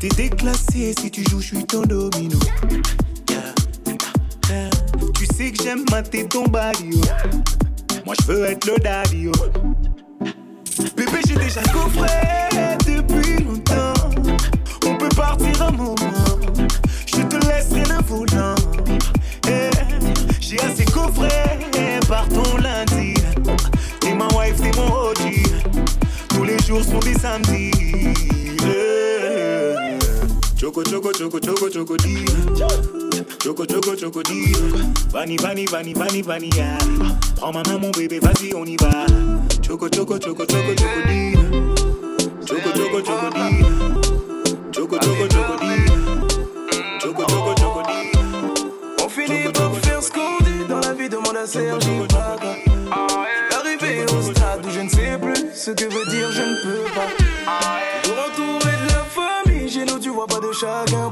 T'es 0.00 0.08
déclassé 0.16 0.94
si 0.98 1.10
tu 1.10 1.22
joues, 1.28 1.40
je 1.40 1.46
suis 1.56 1.64
ton 1.66 1.82
domino. 1.82 2.38
Tu 5.14 5.26
sais 5.26 5.50
que 5.52 5.62
j'aime 5.62 5.84
mater 5.90 6.26
ton 6.26 6.44
body. 6.44 7.00
oh. 7.02 7.36
Moi 8.06 8.14
je 8.20 8.26
veux 8.32 8.44
être 8.46 8.66
le 8.66 8.78
daddy. 8.78 9.28
oh. 9.28 10.24
Bébé, 10.96 11.18
j'ai 11.28 11.34
déjà 11.36 11.62
coffré 11.64 12.08
depuis 12.86 13.44
longtemps. 13.44 13.92
On 14.86 14.96
peut 14.96 15.08
partir 15.14 15.62
un 15.62 15.70
moment. 15.72 15.94
Je 17.06 17.22
te 17.22 17.36
laisserai 17.46 17.82
le 17.94 18.02
volant. 18.06 18.54
Eh, 19.48 19.70
J'ai 20.40 20.58
assez 20.60 20.84
coffré 20.86 21.28
par 22.08 22.26
ton 22.28 22.56
lundi. 22.56 22.81
Samedi. 26.80 27.70
Yeah. 28.64 29.98
Choco, 30.56 30.82
choco, 30.82 31.12
choco, 31.12 31.38
choco, 31.38 31.68
choco, 31.68 31.96
di. 31.96 32.24
Choco, 33.38 33.66
choco, 33.66 33.94
choco, 33.94 34.22
di. 34.22 34.54
Vanille, 35.10 35.42
vanille, 35.42 35.70
vanille, 35.70 35.94
vanille, 35.94 36.22
vanilla. 36.22 36.78
Prends 37.36 37.52
ma 37.52 37.62
main, 37.66 37.78
mon 37.78 37.90
bébé, 37.90 38.18
vas-y, 38.20 38.54
on 38.54 38.66
y 38.66 38.76
va. 38.76 39.06
Choco, 39.60 39.88
choco, 39.88 40.18
choco, 40.18 40.46
choco, 40.46 40.74
choco, 40.74 41.02
di. 41.06 41.32
Choco, 42.44 42.70
choco, 42.72 43.00
choco, 43.02 43.28
di. 43.30 43.64
Choco, 44.70 44.98
choco. 44.98 45.28
Choco, 45.28 45.61
ce 55.72 55.84
que 55.84 55.92
veut 55.92 56.06
dire 56.06 56.30
je 56.30 56.42
ne 56.42 56.54
peux 56.62 56.84
pas. 56.94 57.08
Pour 58.02 58.12
entourer 58.12 58.76
de 58.82 58.88
la 58.88 59.04
famille, 59.04 59.70
chez 59.70 59.84
nous 59.84 59.98
tu 59.98 60.10
vois 60.10 60.26
pas 60.26 60.40
de 60.40 60.52
chacun 60.52 61.10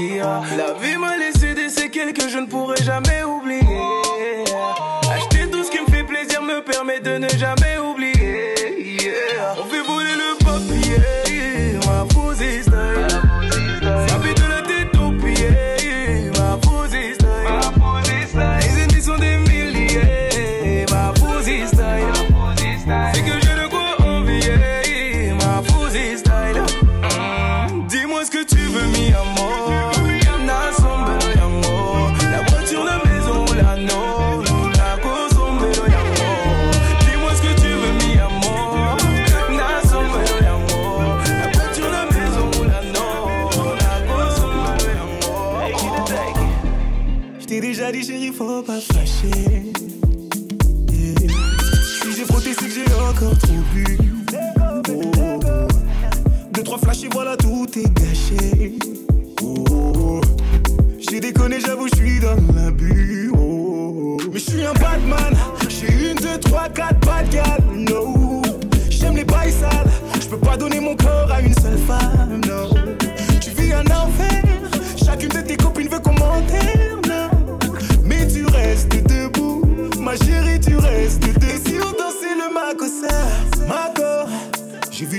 La 0.00 0.74
vie 0.80 0.96
m'a 0.96 1.16
laissé 1.16 1.54
des 1.54 1.68
séquelles 1.68 2.12
que 2.12 2.28
je 2.28 2.38
ne 2.38 2.46
pourrai 2.46 2.76
jamais 2.84 3.24
oublier. 3.24 4.44
Acheter 5.10 5.50
tout 5.50 5.64
ce 5.64 5.72
qui 5.72 5.80
me 5.80 5.86
fait 5.86 6.04
plaisir 6.04 6.40
me 6.40 6.60
permet 6.60 7.00
de 7.00 7.18
ne 7.18 7.28
jamais 7.30 7.78
oublier. 7.78 7.87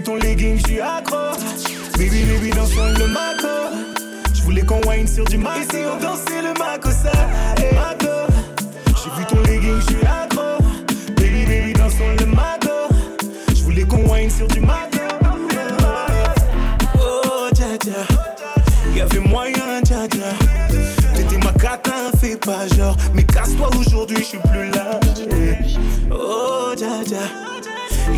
Ton 0.10 0.16
legging, 0.16 0.58
je 0.58 0.64
suis 0.64 0.82
accro. 0.82 1.18
Baby, 1.98 2.24
baby, 2.26 2.50
dansons 2.50 2.94
le 2.98 3.08
maco. 3.08 3.56
Je 4.34 4.42
voulais 4.42 4.64
qu'on 4.64 4.82
wine 4.90 5.08
sur 5.08 5.24
du 5.26 5.38
maco. 5.38 5.60
Si 5.72 5.78
on 5.86 6.00
dansait 6.02 6.42
le 6.42 6.54
macossa, 6.58 7.12
eh, 7.58 7.76
maco. 7.76 8.16
J'ai 8.88 9.12
vu 9.18 9.26
ton 9.28 9.40
legging, 9.42 9.80
je 9.82 9.94
suis 9.94 10.06
accro. 10.08 10.58
Baby, 11.16 11.46
baby, 11.46 11.74
dansons 11.74 12.16
le 12.20 12.26
maco. 12.26 12.78
Je 13.56 13.64
voulais 13.64 13.84
qu'on 13.84 14.12
wine 14.12 14.32
sur 14.32 14.48
du 14.48 14.62
maco. 14.62 14.98
Oh, 16.96 17.50
dja 17.54 17.78
dja. 17.80 18.02
Y'avait 18.96 19.20
moyen, 19.20 19.82
dja 19.84 20.08
dja. 20.08 20.32
T'étais 21.14 21.38
ma 21.44 21.52
catin, 21.54 22.12
fais 22.20 22.36
pas 22.36 22.68
genre. 22.76 22.98
Mais 23.14 23.24
casse-toi 23.24 23.70
aujourd'hui, 23.78 24.18
je 24.18 24.24
suis 24.24 24.40
plus 24.40 24.69
là. 24.69 24.69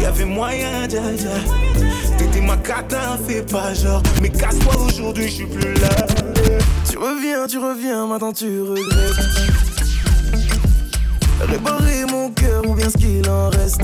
Y'avait 0.01 0.25
moyen, 0.25 0.87
dja 0.87 1.15
dja. 1.15 1.29
T'étais 2.17 2.41
ma 2.41 2.57
catin, 2.57 3.17
fais 3.27 3.41
pas 3.43 3.73
genre. 3.73 4.01
Mais 4.21 4.29
casse-toi 4.29 4.75
aujourd'hui, 4.87 5.27
je 5.27 5.33
suis 5.33 5.45
plus 5.45 5.73
là. 5.75 5.89
Tu 6.89 6.97
reviens, 6.97 7.45
tu 7.47 7.59
reviens, 7.59 8.07
maintenant 8.07 8.33
tu 8.33 8.61
regrettes. 8.61 9.25
Réparer 11.41 12.05
mon 12.09 12.29
cœur 12.31 12.67
ou 12.67 12.73
bien 12.73 12.89
ce 12.89 12.97
qu'il 12.97 13.29
en 13.29 13.49
reste. 13.49 13.83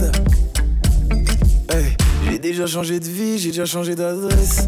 Hey, 1.69 1.95
j'ai 2.29 2.39
déjà 2.39 2.65
changé 2.65 2.99
de 2.99 3.05
vie, 3.05 3.37
j'ai 3.37 3.49
déjà 3.49 3.65
changé 3.65 3.95
d'adresse. 3.95 4.67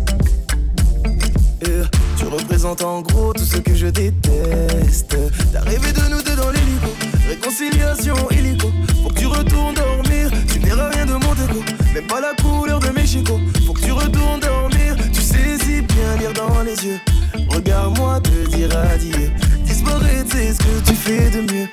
Tu 2.18 2.26
représentes 2.26 2.84
en 2.84 3.02
gros 3.02 3.34
tout 3.34 3.46
ce 3.46 3.58
que 3.58 3.74
je 3.74 3.88
déteste. 3.88 5.16
T'as 5.54 5.62
rêvé 5.62 5.92
de 5.94 6.02
nous 6.12 6.22
deux 6.22 6.36
dans 6.36 6.52
l'hélico, 6.52 6.90
réconciliation 7.28 8.16
illico. 8.32 8.68
Faut 9.04 9.10
que 9.10 9.20
tu 9.20 9.26
retournes 9.28 9.74
dormir, 9.74 9.99
même 12.00 12.08
pas 12.08 12.22
la 12.22 12.34
couleur 12.42 12.80
de 12.80 12.90
mes 12.90 13.06
chicots. 13.06 13.40
Faut 13.66 13.74
que 13.74 13.82
tu 13.82 13.92
retournes 13.92 14.40
dormir, 14.40 14.96
tu 15.14 15.22
sais 15.22 15.58
si 15.60 15.82
bien 15.82 16.16
lire 16.20 16.34
dans 16.34 16.62
les 16.64 16.76
yeux. 16.86 17.00
Regarde-moi 17.50 18.22
te 18.22 18.48
dire 18.56 18.70
adieu. 18.78 19.32
Disparaître, 19.66 20.30
c'est 20.32 20.54
ce 20.54 20.60
que 20.60 20.86
tu 20.86 20.94
fais 20.94 21.30
de 21.30 21.42
mieux. 21.42 21.68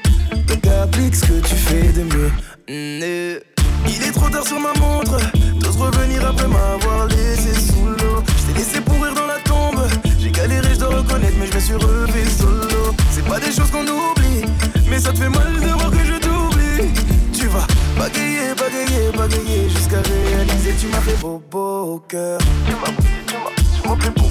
Donc 0.48 0.66
applique 0.82 1.14
ce 1.14 1.26
que 1.26 1.40
tu 1.46 1.54
fais 1.54 1.92
de 1.92 2.02
mieux. 2.02 2.30
Mm, 2.68 3.02
eh. 3.02 3.40
Il 3.88 4.02
est 4.02 4.12
trop 4.12 4.28
tard 4.28 4.44
sur 4.44 4.58
ma 4.58 4.72
montre. 4.80 5.16
T'oses 5.60 5.76
revenir 5.76 6.26
après 6.26 6.48
m'avoir 6.48 7.06
laissé 7.06 7.54
sous 7.54 7.86
l'eau. 7.86 8.22
Je 8.26 8.52
t'ai 8.52 8.58
laissé 8.58 8.80
pourrir 8.80 9.14
dans 9.14 9.26
la 9.26 9.38
tombe. 9.44 9.80
J'ai 10.18 10.30
galéré, 10.30 10.74
je 10.74 10.80
dois 10.80 10.88
reconnaître, 10.88 11.36
mais 11.38 11.46
je 11.46 11.54
me 11.54 11.60
suis 11.60 11.74
relevé 11.74 12.24
solo. 12.36 12.94
C'est 13.12 13.24
pas 13.24 13.38
des 13.38 13.52
choses 13.52 13.70
qu'on 13.70 13.86
oublie, 13.86 14.44
mais 14.90 14.98
ça 14.98 15.12
te 15.12 15.18
fait 15.18 15.28
mal 15.28 15.52
de 15.54 15.68
voir 15.68 15.90
que 15.90 16.04
je 16.04 16.18
t'oublie. 16.18 16.90
Tu 17.32 17.46
vas 17.46 17.66
bagayer, 17.96 18.54
bagayer, 18.54 19.10
bagayer 19.16 19.68
jusqu'à 19.68 20.00
réaliser. 20.00 20.74
Tu 20.80 20.86
m'as 20.88 21.00
fait 21.00 21.16
beau, 21.20 21.42
beau 21.50 21.94
au 21.94 21.98
cœur. 22.00 22.38
Tu 22.66 22.74
m'as 22.74 22.92
tu 23.26 23.36
m'as, 23.42 23.52
tu 23.74 23.88
m'as 23.88 23.96
fait 23.96 24.10
beau, 24.10 24.28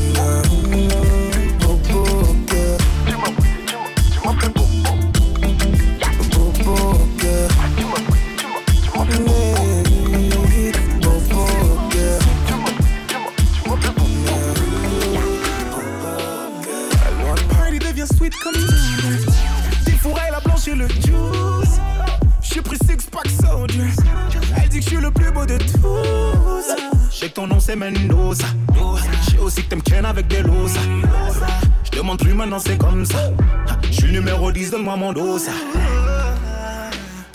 beau, 1.60 1.76
beau. 1.92 2.06
Tu 3.06 3.16
m'as 3.16 3.16
tu 3.16 3.18
m'as, 3.18 3.32
tu 4.12 4.20
m'as 4.24 4.34
fait 4.40 4.50
beau, 4.50 4.66
beau. 6.64 6.80
Tu 7.18 7.30
m'as 7.34 7.50
tu 7.76 7.86
m'as, 7.86 8.62
tu 8.82 8.90
m'as 8.98 9.06
fait 9.06 9.22
beau, 9.22 9.46
sweet 18.18 18.36
comme 18.44 18.54
la 20.32 20.40
blanche 20.40 20.68
et 20.68 20.76
le 20.76 20.88
juice. 20.88 21.65
J'ai 22.56 22.62
pris 22.62 22.78
six 22.88 23.10
packs 23.12 23.30
soldier. 23.32 23.84
Elle 24.56 24.70
dit 24.70 24.78
que 24.80 24.84
je 24.86 24.90
suis 24.92 24.98
le 24.98 25.12
plus 25.12 25.30
beau 25.30 25.46
de 25.46 25.58
tous. 25.58 26.74
Je 27.12 27.18
sais 27.18 27.28
que 27.28 27.34
ton 27.34 27.48
nom 27.48 27.60
c'est 27.60 27.76
Mendoza. 27.76 28.46
J'ai 29.30 29.40
aussi 29.40 29.62
que 29.62 29.72
t'aimes 29.72 29.82
Ken 29.82 30.06
avec 30.06 30.28
des 30.30 30.42
lots, 30.42 30.70
ça. 30.70 30.80
Je 31.84 31.98
demande 31.98 32.18
plus 32.18 32.34
maintenant, 32.34 32.60
c'est 32.60 32.78
comme 32.78 33.06
ça. 33.06 33.30
Je 33.84 33.92
suis 33.92 34.12
numéro 34.14 34.54
10, 34.54 34.72
donne-moi 34.72 34.96
mon 34.96 35.12
dos. 35.12 35.38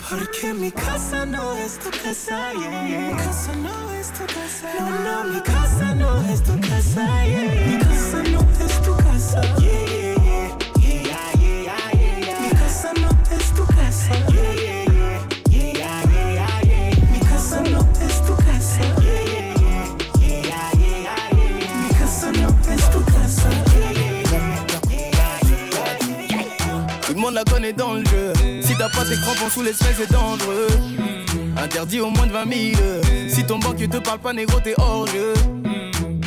Porque 0.09 0.53
mi. 0.55 0.61
Mi 0.61 0.71
casa 0.71 1.23
no 1.27 1.55
es 1.55 1.77
tu 1.77 1.91
casa. 2.03 2.53
No, 4.79 4.89
no, 4.89 5.33
mi 5.35 5.41
casa 5.41 5.93
no 5.93 6.33
es 6.33 6.41
tu 6.41 6.59
casa. 6.67 7.05
Mi 7.67 7.77
casa 7.77 8.23
no 8.31 8.40
sous 29.53 29.61
les 29.61 29.73
semelles, 29.73 29.95
c'est 29.97 30.11
dangereux. 30.11 30.67
Interdit 31.57 31.99
au 31.99 32.09
moins 32.09 32.25
de 32.27 32.31
20 32.31 32.45
000. 32.75 32.81
Si 33.27 33.43
ton 33.43 33.59
banquier 33.59 33.87
te 33.87 33.97
parle 33.97 34.19
pas, 34.19 34.33
négro, 34.33 34.59
t'es 34.59 34.73
hors 34.77 35.07
jeu. 35.07 35.33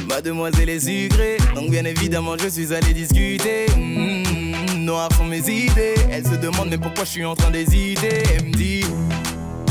Mademoiselle 0.08 0.68
est 0.68 0.80
sucrée, 0.80 1.38
donc 1.54 1.70
bien 1.70 1.84
évidemment, 1.84 2.36
je 2.38 2.48
suis 2.48 2.72
allé 2.74 2.92
discuter. 2.92 3.66
Mm, 3.76 4.84
noir 4.84 5.08
sont 5.16 5.24
mes 5.24 5.38
idées. 5.38 5.94
Elle 6.10 6.24
se 6.24 6.34
demande, 6.36 6.68
mais 6.70 6.78
pourquoi 6.78 7.04
je 7.04 7.10
suis 7.10 7.24
en 7.24 7.34
train 7.34 7.50
d'hésiter? 7.50 8.22
Elle 8.36 8.46
me 8.46 8.52
dit, 8.52 8.84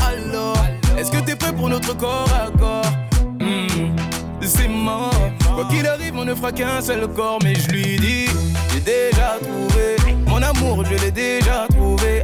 alors, 0.04 0.58
est-ce 0.98 1.10
que 1.10 1.18
t'es 1.18 1.36
prêt 1.36 1.52
pour 1.52 1.68
notre 1.68 1.96
corps 1.96 2.28
à 2.34 2.50
corps? 2.58 2.92
Mm, 3.40 3.96
C'est 4.42 4.68
mort. 4.68 5.14
Quoi 5.54 5.66
qu'il 5.70 5.86
arrive, 5.86 6.14
on 6.16 6.24
ne 6.24 6.34
fera 6.34 6.50
qu'un 6.52 6.82
seul 6.82 7.06
corps, 7.08 7.38
mais 7.42 7.54
je 7.54 7.68
lui 7.70 7.96
dis, 7.98 8.26
j'ai 8.72 8.80
déjà 8.80 9.38
trouvé. 9.40 9.96
Mon 10.26 10.42
amour, 10.42 10.84
je 10.84 10.96
l'ai 11.04 11.12
déjà 11.12 11.66
trouvé. 11.70 12.22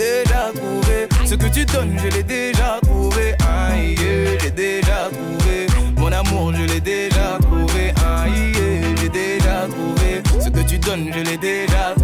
Déjà 0.00 0.50
trouvé. 0.54 1.08
Ce 1.26 1.34
que 1.34 1.46
tu 1.46 1.64
donnes, 1.64 1.96
je 2.02 2.08
l'ai 2.16 2.22
déjà 2.22 2.78
trouvé. 2.82 3.34
Aïe, 3.40 3.96
j'ai 4.40 4.50
déjà 4.50 5.08
trouvé. 5.12 5.66
Mon 5.96 6.10
amour, 6.12 6.52
je 6.54 6.64
l'ai 6.72 6.80
déjà 6.80 7.38
trouvé. 7.42 7.92
Aïe, 8.16 8.52
j'ai 9.00 9.08
déjà 9.08 9.66
trouvé. 9.74 10.22
Ce 10.40 10.48
que 10.48 10.62
tu 10.66 10.78
donnes, 10.78 11.10
je 11.14 11.20
l'ai 11.20 11.36
déjà 11.36 11.82
trouvé. 11.94 11.99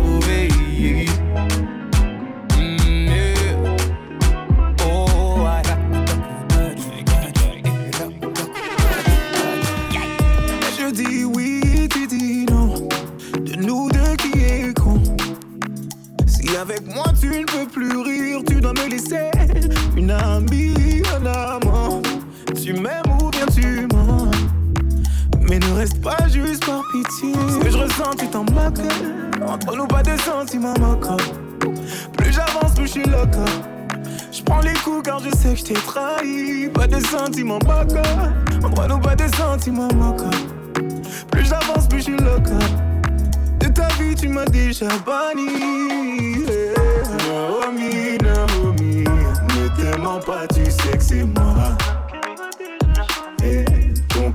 Ce 27.49 27.59
que 27.59 27.71
je 27.71 27.79
ressens, 27.79 28.15
tu 28.19 28.29
t'en 28.29 28.45
moques. 28.45 28.81
Entre 29.47 29.77
nous, 29.77 29.87
pas 29.87 30.03
de 30.03 30.17
sentiments 30.19 30.75
moquants. 30.79 31.17
Plus 32.17 32.33
j'avance, 32.33 32.75
plus 32.75 32.87
je 32.87 32.93
suis 32.93 33.05
loco. 33.05 33.45
Je 34.33 34.43
prends 34.43 34.61
les 34.61 34.75
coups 34.75 35.03
car 35.05 35.21
je 35.21 35.31
sais 35.37 35.55
que 35.55 35.59
je 35.61 35.65
t'ai 35.65 35.75
trahi. 35.75 36.69
Pas 36.73 36.87
de 36.87 37.01
sentiments 37.01 37.59
moquants. 37.67 38.03
Entre 38.65 38.89
nous, 38.89 38.99
pas 38.99 39.15
de 39.15 39.27
sentiments 39.35 39.93
moquants. 39.95 40.31
Plus 41.31 41.45
j'avance, 41.45 41.89
plus 41.89 41.99
je 41.99 42.05
suis 42.05 42.17
loco. 42.17 42.59
De 43.61 43.69
ta 43.69 43.89
vie, 43.99 44.15
tu 44.15 44.29
m'as 44.29 44.47
déjà 44.47 44.89
banni. 45.05 46.45
Naomi, 47.29 48.19
Naomi, 48.23 49.05
ne 49.05 49.69
t'aimant 49.77 50.21
pas, 50.21 50.47
tu 50.49 50.65
sais 50.71 50.97
que 50.97 51.03
c'est 51.03 51.25
moi. 51.25 51.77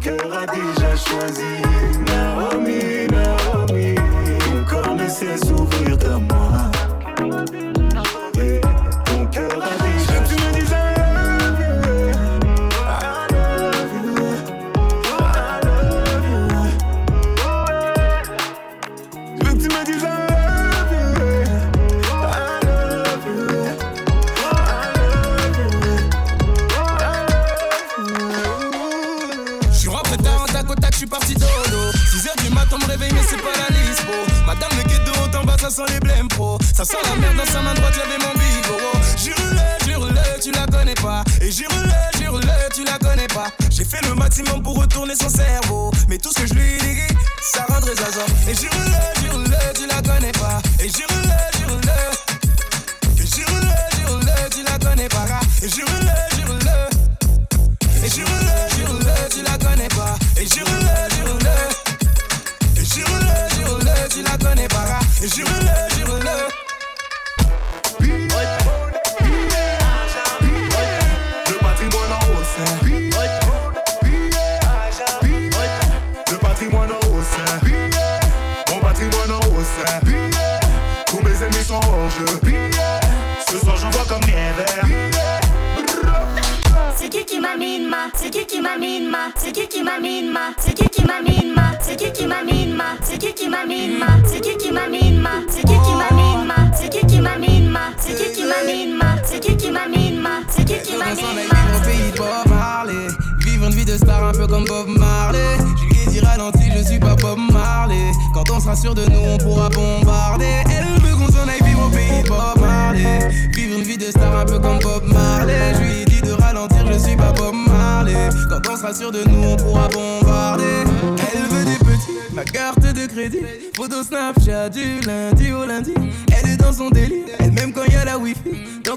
Cœur 0.02 0.34
a 0.36 0.48
déjà 0.48 0.96
choisi. 0.96 1.62
Naomi, 2.08 3.08
Naomi, 3.12 3.96
ton 4.40 4.66
corps 4.68 4.96
ne 4.96 5.08
sait 5.08 5.38
s'ouvrir 5.38 5.81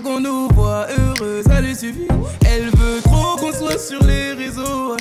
qu'on 0.05 0.20
nous 0.20 0.48
voit 0.55 0.86
heureux, 0.90 1.42
ça 1.46 1.61
lui 1.61 1.74
suffit. 1.74 2.07
Elle 2.46 2.66
veut 2.66 3.00
trop 3.02 3.36
qu'on 3.36 3.52
soit 3.52 3.78
sur 3.78 4.05
les 4.05 4.32
réseaux. 4.32 4.96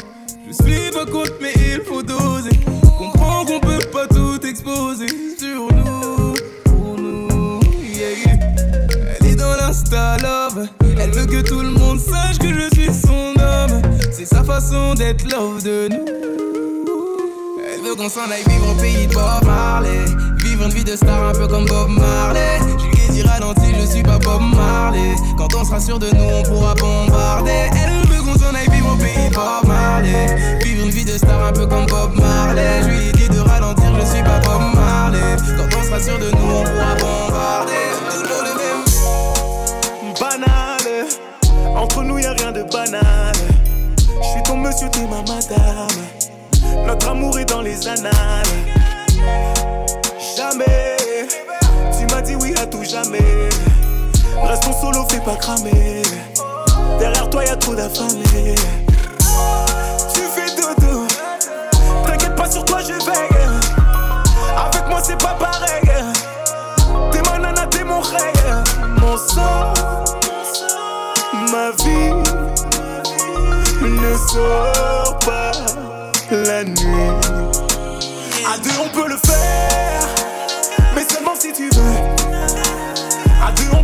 Je 0.47 0.53
suis 0.53 0.91
pas 0.91 1.05
contre, 1.05 1.33
mais 1.41 1.53
il 1.55 1.81
faut 1.81 2.01
doser. 2.01 2.57
Comprends 2.97 3.45
qu'on 3.45 3.59
peut 3.59 3.85
pas 3.91 4.07
tout 4.07 4.39
exposer 4.45 5.07
sur 5.37 5.67
nous. 5.73 6.33
Pour 6.63 6.97
nous. 6.97 7.59
Elle 9.19 9.27
est 9.27 9.35
dans 9.35 9.55
l'insta 9.57 10.17
love. 10.19 10.67
Elle 10.97 11.11
veut 11.11 11.25
que 11.25 11.41
tout 11.41 11.59
le 11.59 11.71
monde 11.71 11.99
sache 11.99 12.39
que 12.39 12.47
je 12.47 12.73
suis 12.73 12.93
son 12.93 13.33
homme. 13.41 13.81
C'est 14.11 14.25
sa 14.25 14.43
façon 14.43 14.93
d'être 14.93 15.29
love 15.29 15.63
de 15.63 15.89
nous. 15.89 16.05
Elle 17.73 17.81
veut 17.81 17.95
qu'on 17.95 18.09
s'en 18.09 18.31
aille 18.31 18.43
vivre 18.47 18.71
au 18.71 18.81
pays 18.81 19.07
de 19.07 19.13
Bob 19.13 19.43
Marley. 19.45 20.05
Vivre 20.37 20.63
une 20.63 20.71
vie 20.73 20.83
de 20.83 20.95
star 20.95 21.29
un 21.29 21.33
peu 21.33 21.47
comme 21.47 21.65
Bob 21.65 21.89
Marley 21.89 22.59
je 23.79 23.85
suis 23.85 24.03
pas 24.03 24.17
Bob 24.17 24.41
Marley. 24.55 25.15
Quand 25.37 25.53
on 25.55 25.63
sera 25.63 25.79
sûr 25.79 25.99
de 25.99 26.09
nous, 26.15 26.23
on 26.23 26.43
pourra 26.43 26.73
bombarder. 26.75 27.69
Elle 27.71 28.07
veut 28.07 28.21
qu'on 28.21 28.37
s'en 28.37 28.53
aille 28.55 28.69
vivre 28.69 28.93
au 28.93 28.97
pays 28.97 29.29
Bob 29.33 29.67
Marley. 29.67 30.59
Vivre 30.63 30.85
une 30.85 30.89
vie 30.89 31.05
de 31.05 31.17
star 31.17 31.45
un 31.45 31.51
peu 31.51 31.67
comme 31.67 31.85
Bob 31.85 32.15
Marley. 32.15 32.81
Je 32.83 32.87
lui 32.87 33.11
dit 33.13 33.29
de 33.29 33.39
ralentir, 33.39 33.91
je 33.99 34.05
suis 34.05 34.23
pas 34.23 34.39
Bob 34.39 34.61
Marley. 34.75 35.35
Quand 35.57 35.77
on 35.79 35.83
sera 35.83 35.99
sûr 35.99 36.17
de 36.17 36.31
nous, 36.31 36.55
on 36.55 36.63
pourra 36.63 36.95
bombarder. 36.95 37.71
Toujours 38.09 38.43
le 38.43 38.53
même. 38.61 38.83
Banal, 40.19 41.07
entre 41.75 42.03
nous 42.03 42.19
y 42.19 42.25
a 42.25 42.33
rien 42.33 42.51
de 42.51 42.63
banal. 42.63 43.35
Je 44.21 44.27
suis 44.27 44.43
ton 44.43 44.57
monsieur, 44.57 44.89
t'es 44.89 45.07
ma 45.07 45.21
madame. 45.21 45.87
Notre 46.87 47.09
amour 47.09 47.37
est 47.39 47.45
dans 47.45 47.61
les 47.61 47.87
annales. 47.87 48.47
Jamais 50.37 51.02
dit 52.23 52.35
oui 52.35 52.53
à 52.61 52.65
tout 52.65 52.83
jamais. 52.83 53.49
Restons 54.43 54.73
solo, 54.81 55.05
fais 55.09 55.19
pas 55.19 55.35
cramer. 55.35 56.01
Derrière 56.99 57.29
toi, 57.29 57.43
y 57.43 57.49
a 57.49 57.55
trop 57.55 57.75
d'affamés. 57.75 58.55
Tu 60.13 60.21
fais 60.35 60.55
dodo. 60.55 61.05
T'inquiète 62.05 62.35
pas 62.35 62.49
sur 62.49 62.65
toi, 62.65 62.79
je 62.81 62.93
veille. 62.93 63.47
Avec 64.57 64.87
moi, 64.87 64.99
c'est 65.03 65.21
pas 65.21 65.35
pareil. 65.39 65.81
T'es 67.11 67.21
ma 67.29 67.37
nana, 67.39 67.67
t'es 67.67 67.83
mon 67.83 67.99
règle. 67.99 68.63
Mon 68.99 69.17
sang, 69.17 69.73
ma 71.51 71.71
vie 71.83 72.13
ne 73.81 74.17
sort 74.31 75.17
pas 75.25 75.51
la 76.31 76.63
nuit. 76.63 77.11
À 78.45 78.57
deux, 78.57 78.71
on 78.83 78.89
peut 78.89 79.07
le 79.07 79.17
faire. 79.17 79.32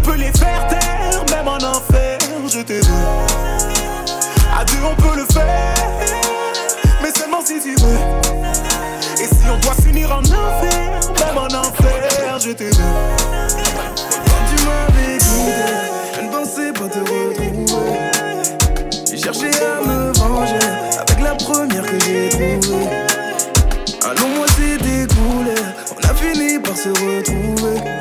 Peut 0.10 0.18
les 0.18 0.32
faire 0.32 0.68
taire, 0.68 1.24
même 1.30 1.48
en 1.48 1.58
enfer, 1.58 2.18
je 2.48 2.60
veux. 2.60 2.82
À 4.60 4.66
deux, 4.66 4.84
on 4.84 4.96
peut 4.96 5.16
le 5.16 5.26
faire, 5.32 5.74
mais 7.02 7.12
seulement 7.12 7.42
si 7.46 7.62
tu 7.62 7.76
veux. 7.76 8.00
Et 9.22 9.28
si 9.28 9.50
on 9.52 9.58
doit 9.60 9.76
finir 9.84 10.12
en 10.12 10.22
enfer, 10.22 11.00
même 11.20 11.38
en 11.38 11.46
enfer, 11.46 12.40
je 12.40 12.50
veux. 12.50 12.56
Quand 14.26 14.44
tu 14.50 14.58
m'avais 14.66 15.18
quitté, 15.20 15.70
je 16.16 16.22
ne 16.22 16.30
pensais 16.32 16.74
pas 16.74 16.90
te 16.90 17.00
retrouver. 17.00 18.00
J'ai 19.10 19.18
cherché 19.18 19.50
à 19.62 19.88
me 19.88 20.12
venger 20.14 20.66
avec 20.98 21.22
la 21.22 21.36
première 21.36 21.84
que 21.84 22.00
j'ai 22.00 22.30
trouvée. 22.30 22.90
Un 24.06 24.14
long 24.16 24.40
on 25.96 26.10
a 26.10 26.14
fini 26.16 26.58
par 26.60 26.76
se 26.76 26.90
retrouver. 26.90 27.99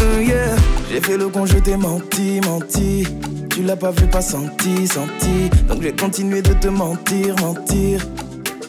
Euh, 0.00 0.22
yeah. 0.22 0.56
J'ai 0.90 1.00
fait 1.00 1.16
le 1.16 1.28
con, 1.28 1.44
je 1.46 1.58
t'ai 1.58 1.76
menti, 1.76 2.40
menti. 2.40 3.06
Tu 3.50 3.62
l'as 3.62 3.76
pas 3.76 3.90
vu, 3.90 4.06
pas 4.06 4.22
senti, 4.22 4.86
senti. 4.86 5.50
Donc 5.68 5.82
j'ai 5.82 5.92
continué 5.92 6.40
de 6.42 6.54
te 6.54 6.68
mentir, 6.68 7.34
mentir. 7.40 8.00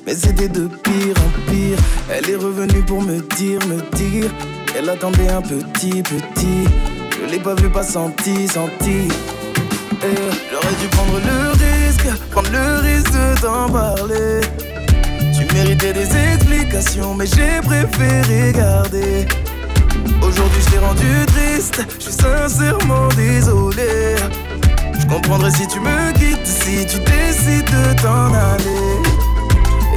Mais 0.05 0.13
c'était 0.13 0.49
de 0.49 0.67
pire 0.67 1.15
en 1.17 1.51
pire. 1.51 1.77
Elle 2.09 2.29
est 2.29 2.35
revenue 2.35 2.81
pour 2.83 3.01
me 3.01 3.19
dire, 3.35 3.59
me 3.67 3.81
dire 3.95 4.29
qu'elle 4.65 4.89
attendait 4.89 5.29
un 5.29 5.41
petit, 5.41 6.01
petit. 6.03 6.65
Je 7.21 7.31
l'ai 7.31 7.39
pas 7.39 7.55
vu, 7.55 7.69
pas 7.69 7.83
senti, 7.83 8.47
senti. 8.47 9.07
Eh, 10.03 10.05
J'aurais 10.51 10.75
dû 10.81 10.87
prendre 10.91 11.19
le 11.19 11.49
risque, 11.51 12.07
prendre 12.31 12.51
le 12.51 12.79
risque 12.81 13.11
de 13.11 13.41
t'en 13.41 13.69
parler. 13.69 14.41
Tu 15.57 15.63
méritais 15.63 15.91
des 15.93 16.15
explications, 16.15 17.15
mais 17.15 17.25
j'ai 17.25 17.59
préféré 17.65 18.53
garder. 18.53 19.25
Aujourd'hui, 20.21 20.61
je 20.61 20.69
t'ai 20.69 20.77
rendu 20.77 21.25
triste, 21.25 21.83
je 21.97 22.03
suis 22.03 22.13
sincèrement 22.13 23.07
désolé. 23.15 24.17
Je 24.99 25.05
comprendrais 25.07 25.49
si 25.49 25.67
tu 25.67 25.79
me 25.79 26.11
quittes, 26.13 26.45
si 26.45 26.85
tu 26.85 26.99
décides 26.99 27.65
de 27.65 27.99
t'en 28.03 28.31
aller. 28.35 29.01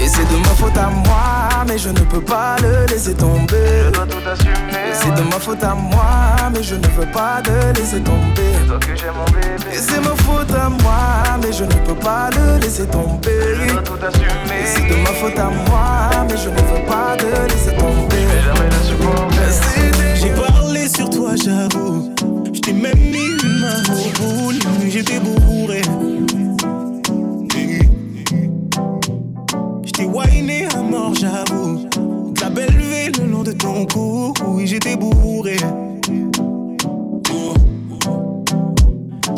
Et 0.03 0.09
c'est 0.09 0.27
de 0.33 0.39
ma 0.39 0.55
faute 0.57 0.79
à 0.79 0.89
moi, 0.89 1.40
mais 1.67 1.79
je 1.79 1.89
ne 1.89 2.01
peux 2.01 2.21
pas 2.21 2.57
le 2.63 2.87
laisser 2.87 3.15
tomber. 3.15 3.85
Je 3.87 3.91
dois 3.91 4.07
tout 4.07 4.29
assumer. 4.29 4.93
C'est 4.93 5.15
de 5.15 5.23
ma 5.29 5.39
faute 5.39 5.63
à 5.63 5.75
moi, 5.75 6.51
mais 6.53 6.63
je 6.63 6.75
ne 6.75 6.87
veux 6.89 7.11
pas 7.13 7.43
le 7.47 7.73
laisser 7.79 8.01
tomber. 8.01 8.53
C'est 8.61 8.67
toi 8.67 8.79
que 8.79 8.97
j'ai 8.97 9.11
mon 9.11 9.25
bébé. 9.27 9.71
Et 9.73 9.79
c'est 9.79 10.01
ma 10.01 10.17
faute 10.17 10.55
à 10.55 10.69
moi, 10.69 11.39
mais 11.43 11.53
je 11.53 11.65
ne 11.65 11.87
peux 11.87 11.95
pas 11.95 12.31
le 12.31 12.61
laisser 12.61 12.87
tomber. 12.87 13.31
Je 13.67 13.73
dois 13.73 13.83
tout 13.83 13.99
assumer. 14.05 14.65
C'est 14.65 14.89
de 14.89 14.97
ma 15.03 15.11
faute 15.11 15.39
à 15.39 15.51
moi, 15.51 16.11
mais 16.29 16.37
je 16.37 16.49
ne 16.49 16.57
veux 16.57 16.87
pas 16.87 17.17
le 17.17 17.47
laisser 17.49 17.75
tomber. 17.77 18.17
Je 18.21 18.27
vais 18.27 18.43
jamais 18.43 18.69
le 18.71 18.81
supporter. 18.87 19.31
J'ai 20.15 20.31
parlé 20.31 20.89
sur 20.89 21.11
toi, 21.11 21.33
j'avoue. 21.37 22.15
Je 22.53 22.61
t'ai 22.61 22.73
même 22.73 22.99
mis 22.99 23.31
une 23.43 23.61
main 23.61 23.83
au 23.91 24.11
boule, 24.21 24.59
j'étais 24.89 25.19
bourré. 25.21 25.83
Je 29.87 29.91
t'ai 29.93 30.05
whiné 30.05 30.67
à 30.75 30.83
mort, 30.83 31.15
j'avoue. 31.15 31.50
Ton 33.53 33.87
cou, 33.87 34.33
oui, 34.47 34.67
j'étais 34.67 34.97
bourré. 34.97 35.57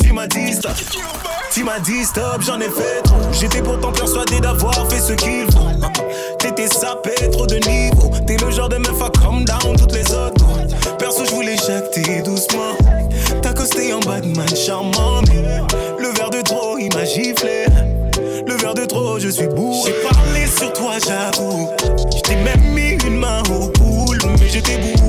Tu 0.00 0.12
m'as 0.12 0.26
dit 0.26 0.52
stop, 0.52 0.72
tu 1.52 1.64
m'as 1.64 1.78
dit 1.80 2.04
stop, 2.04 2.40
j'en 2.40 2.58
ai 2.60 2.68
fait 2.68 3.02
trop. 3.04 3.16
J'étais 3.32 3.62
pourtant 3.62 3.92
persuadé 3.92 4.40
d'avoir 4.40 4.74
fait 4.90 5.00
ce 5.00 5.12
qu'il 5.12 5.46
faut. 5.52 5.68
T'étais 6.38 6.68
sapé, 6.68 7.12
trop 7.30 7.46
de 7.46 7.56
niveau. 7.56 8.10
T'es 8.26 8.36
le 8.36 8.50
genre 8.50 8.68
de 8.68 8.76
meuf 8.76 9.00
à 9.02 9.10
come 9.10 9.44
down 9.44 9.76
toutes 9.76 9.94
les 9.94 10.12
autres. 10.12 10.44
Perso, 10.98 11.24
je 11.24 11.30
voulais 11.30 11.56
jacter 11.56 12.22
doucement. 12.22 12.76
T'as 13.42 13.52
costé 13.52 13.92
en 13.92 14.00
Batman 14.00 14.48
charmant. 14.56 15.22
Le 15.98 16.08
verre 16.16 16.30
de 16.30 16.42
trop, 16.42 16.78
il 16.78 16.92
m'a 16.94 17.04
giflé. 17.04 17.66
Le 18.46 18.54
verre 18.54 18.74
de 18.74 18.84
trop, 18.84 19.18
je 19.18 19.28
suis 19.28 19.46
bourré. 19.46 19.92
J'ai 19.92 20.08
parlé 20.08 20.46
sur 20.46 20.72
toi, 20.72 20.94
j'avoue. 20.98 21.68
J't'ai 22.16 22.36
même 22.36 22.74
mis 22.74 22.98
une 23.06 23.18
main 23.18 23.42
au 23.50 23.68
pool, 24.62 24.78
mais 24.78 25.01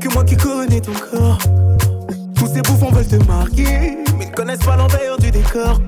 Que 0.00 0.12
moi 0.12 0.24
qui 0.24 0.36
connais 0.36 0.80
ton 0.80 0.92
corps. 0.92 1.38
Tous 2.34 2.48
ces 2.48 2.60
bouffons 2.62 2.90
veulent 2.90 3.06
te 3.06 3.24
marquer, 3.26 3.96
mais 4.18 4.26
ne 4.26 4.32
connaissent 4.32 4.58
pas 4.58 4.76
l'envers 4.76 5.16
du 5.18 5.30
décor. 5.30 5.80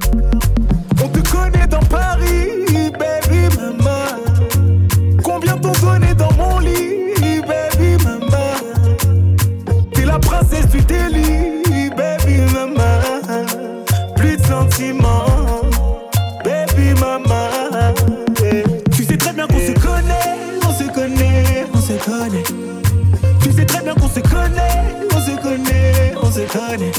On 1.02 1.08
te 1.08 1.18
connaît 1.28 1.66
dans 1.66 1.80
Paris, 1.80 2.64
baby 2.98 3.56
mama. 3.56 4.15
Connaît. 26.46 26.92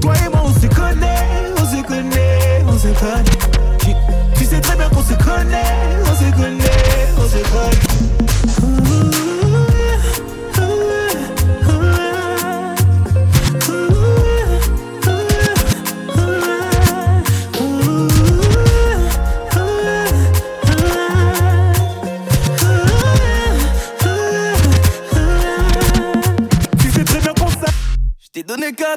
Toi 0.00 0.14
et 0.24 0.28
moi 0.28 0.42
on 0.44 0.52
se 0.52 0.66
connaît, 0.66 1.52
on 1.60 1.64
se 1.64 1.82
connaît, 1.82 2.64
on 2.66 2.78
se 2.78 2.88
connaît. 2.88 3.38
Tu, 3.78 3.90
tu 4.36 4.44
sais 4.44 4.60
très 4.60 4.76
bien 4.76 4.88
qu'on 4.88 5.02
se 5.02 5.14
connaît, 5.14 6.00
on 6.02 6.14
se 6.14 6.30
connaît, 6.36 7.14
on 7.18 7.28
se 7.28 7.42
connaît. 7.50 7.93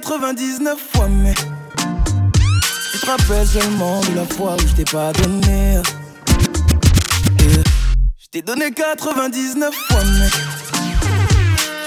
99 0.07 0.77
fois, 0.93 1.09
mais 1.09 1.33
tu 1.33 2.99
te 2.99 3.05
rappelles 3.05 3.45
seulement 3.45 3.99
de 3.99 4.15
la 4.15 4.25
fois 4.25 4.55
où 4.55 4.67
je 4.67 4.73
t'ai 4.73 4.85
pas 4.85 5.11
donné. 5.11 5.81
Je 7.37 8.27
t'ai 8.31 8.41
donné 8.41 8.71
99 8.71 9.75
fois, 9.75 9.99
mais 10.05 10.29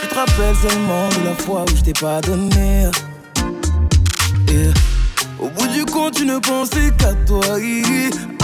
tu 0.03 0.07
te 0.07 0.15
rappelles 0.15 0.55
seulement 0.57 1.09
de 1.09 1.29
la 1.29 1.35
fois 1.35 1.65
où 1.65 1.77
je 1.77 1.83
t'ai 1.83 1.93
pas 1.95 2.21
donné. 2.21 2.91
Au 5.39 5.49
bout 5.49 5.69
du 5.69 5.87
compte, 5.87 6.15
tu 6.15 6.27
ne 6.27 6.39
pensais 6.41 6.93
qu'à 6.99 7.15
toi. 7.27 7.41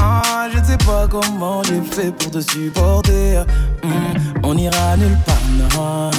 Ah, 0.00 0.48
je 0.54 0.58
ne 0.58 0.64
sais 0.64 0.78
pas 0.78 1.06
comment 1.06 1.62
j'ai 1.64 1.82
fait 1.82 2.12
pour 2.12 2.30
te 2.30 2.40
supporter. 2.40 3.44
Hmm, 3.82 4.42
on 4.42 4.56
ira 4.56 4.96
nulle 4.96 5.18
part, 5.26 5.76
non. 5.76 6.10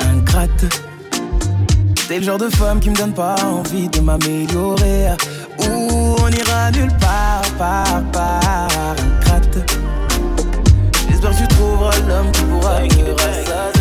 Ingrate. 0.00 0.91
T'es 2.12 2.18
le 2.18 2.26
genre 2.26 2.36
de 2.36 2.50
femme 2.50 2.78
qui 2.78 2.90
me 2.90 2.94
donne 2.94 3.14
pas 3.14 3.36
envie 3.42 3.88
de 3.88 4.00
m'améliorer. 4.00 5.12
Ou 5.60 6.14
on 6.20 6.28
ira 6.28 6.70
nulle 6.70 6.92
part, 7.00 7.40
part, 7.56 8.68
ingrate. 9.22 9.56
J'espère 11.08 11.30
que 11.30 11.36
tu 11.38 11.48
trouveras 11.48 11.98
l'homme 12.06 12.30
qui 12.32 12.42
pourra 12.42 12.80
me 12.82 13.12
rassasier. 13.12 13.71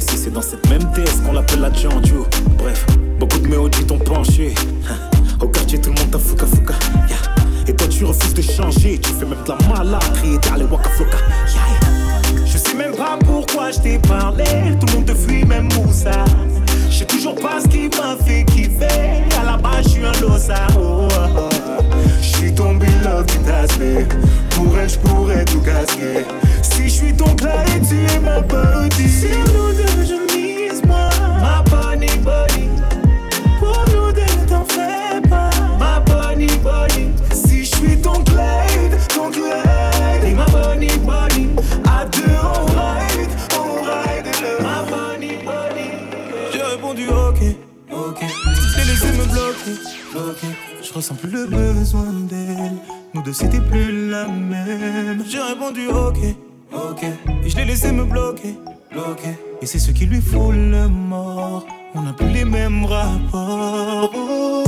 Et 0.00 0.16
c'est 0.16 0.32
dans 0.32 0.40
cette 0.40 0.66
même 0.70 0.90
thèse 0.92 1.20
qu'on 1.26 1.32
l'appelle 1.32 1.60
la 1.60 1.70
Giandio. 1.70 2.26
Bref, 2.56 2.86
beaucoup 3.18 3.38
de 3.38 3.48
méodies 3.48 3.84
t'ont 3.84 3.98
penché. 3.98 4.54
Au 5.40 5.46
quartier, 5.46 5.78
tout 5.78 5.90
le 5.90 6.00
monde 6.00 6.10
t'a. 6.10 6.18
Yeah. 7.06 7.16
Et 7.68 7.76
toi, 7.76 7.86
tu 7.86 8.06
refuses 8.06 8.32
de 8.32 8.40
changer. 8.40 8.98
Tu 8.98 9.10
fais 9.10 9.26
même 9.26 9.42
de 9.44 9.50
la 9.50 9.58
malade, 9.68 10.02
dans 10.48 10.54
les 10.56 10.64
waka 10.64 10.88
flocka. 10.90 11.18
Yeah. 11.52 12.46
Je 12.46 12.56
sais 12.56 12.74
même 12.74 12.96
pas 12.96 13.18
pourquoi 13.24 13.72
je 13.72 13.80
t'ai 13.80 13.98
parlé. 13.98 14.44
C'était 53.40 53.60
plus 53.60 54.10
la 54.10 54.26
même. 54.28 55.24
J'ai 55.26 55.40
répondu 55.40 55.88
ok, 55.88 56.18
ok. 56.72 57.04
Et 57.44 57.48
je 57.48 57.56
l'ai 57.56 57.64
laissé 57.64 57.90
me 57.90 58.04
bloquer, 58.04 58.54
bloquer. 58.92 59.34
Et 59.62 59.66
c'est 59.66 59.78
ce 59.78 59.92
qui 59.92 60.04
lui 60.06 60.20
fout 60.20 60.54
le 60.54 60.88
mort. 60.88 61.66
On 61.94 62.02
n'a 62.02 62.12
plus 62.12 62.28
les 62.28 62.44
mêmes 62.44 62.84
rapports. 62.84 64.59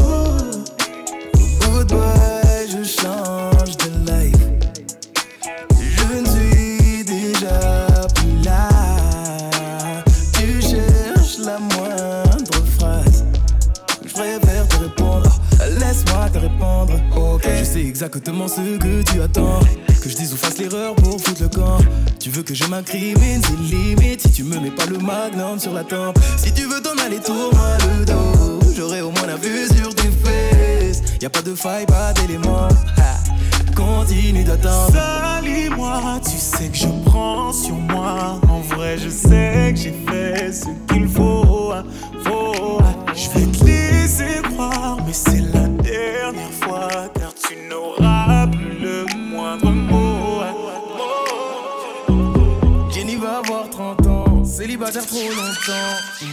Mm. 54.77 56.25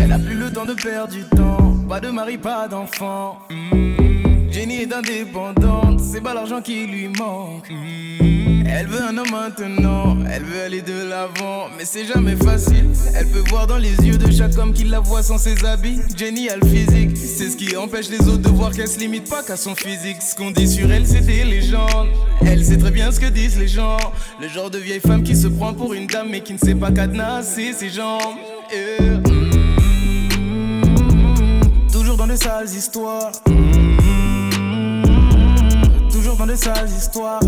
Elle 0.00 0.12
a 0.12 0.18
plus 0.18 0.34
le 0.34 0.52
temps 0.52 0.64
de 0.64 0.74
perdre 0.74 1.12
du 1.12 1.22
temps. 1.22 1.76
Pas 1.88 2.00
de 2.00 2.10
mari, 2.10 2.36
pas 2.36 2.66
d'enfant. 2.66 3.38
Mm. 3.48 4.50
Jenny 4.50 4.82
est 4.82 4.92
indépendante, 4.92 6.00
c'est 6.00 6.20
pas 6.20 6.34
l'argent 6.34 6.60
qui 6.60 6.86
lui 6.86 7.08
manque. 7.08 7.70
Mm. 7.70 8.09
Elle 8.72 8.86
veut 8.86 9.02
un 9.02 9.18
homme 9.18 9.30
maintenant, 9.32 10.16
elle 10.32 10.44
veut 10.44 10.62
aller 10.62 10.80
de 10.80 11.08
l'avant, 11.08 11.66
mais 11.76 11.84
c'est 11.84 12.04
jamais 12.04 12.36
facile. 12.36 12.86
Elle 13.16 13.26
peut 13.26 13.42
voir 13.50 13.66
dans 13.66 13.78
les 13.78 13.94
yeux 13.96 14.16
de 14.16 14.30
chaque 14.30 14.56
homme 14.56 14.72
qui 14.72 14.84
la 14.84 15.00
voit 15.00 15.24
sans 15.24 15.38
ses 15.38 15.64
habits. 15.64 15.98
Jenny 16.16 16.48
a 16.48 16.56
le 16.56 16.66
physique, 16.66 17.16
c'est 17.16 17.50
ce 17.50 17.56
qui 17.56 17.76
empêche 17.76 18.08
les 18.10 18.20
autres 18.28 18.42
de 18.42 18.48
voir 18.48 18.70
qu'elle 18.70 18.86
se 18.86 19.00
limite 19.00 19.28
pas 19.28 19.42
qu'à 19.42 19.56
son 19.56 19.74
physique. 19.74 20.22
Ce 20.22 20.36
qu'on 20.36 20.52
dit 20.52 20.68
sur 20.68 20.90
elle, 20.90 21.04
c'est 21.04 21.20
des 21.20 21.42
légendes. 21.42 22.08
Elle 22.46 22.64
sait 22.64 22.78
très 22.78 22.92
bien 22.92 23.10
ce 23.10 23.18
que 23.18 23.26
disent 23.26 23.58
les 23.58 23.68
gens. 23.68 23.98
Le 24.40 24.48
genre 24.48 24.70
de 24.70 24.78
vieille 24.78 25.00
femme 25.00 25.24
qui 25.24 25.34
se 25.34 25.48
prend 25.48 25.74
pour 25.74 25.92
une 25.92 26.06
dame 26.06 26.28
mais 26.30 26.40
qui 26.40 26.52
ne 26.52 26.58
sait 26.58 26.76
pas 26.76 26.92
cadenasser 26.92 27.72
ses 27.72 27.90
jambes. 27.90 28.36
Mm. 28.72 29.50
Toujours 31.92 32.16
dans 32.16 32.28
de 32.28 32.36
sales 32.36 32.68
histoires. 32.68 33.32
Toujours 36.12 36.36
dans 36.36 36.46
de 36.46 36.54
sales 36.54 36.88
histoires 36.88 37.40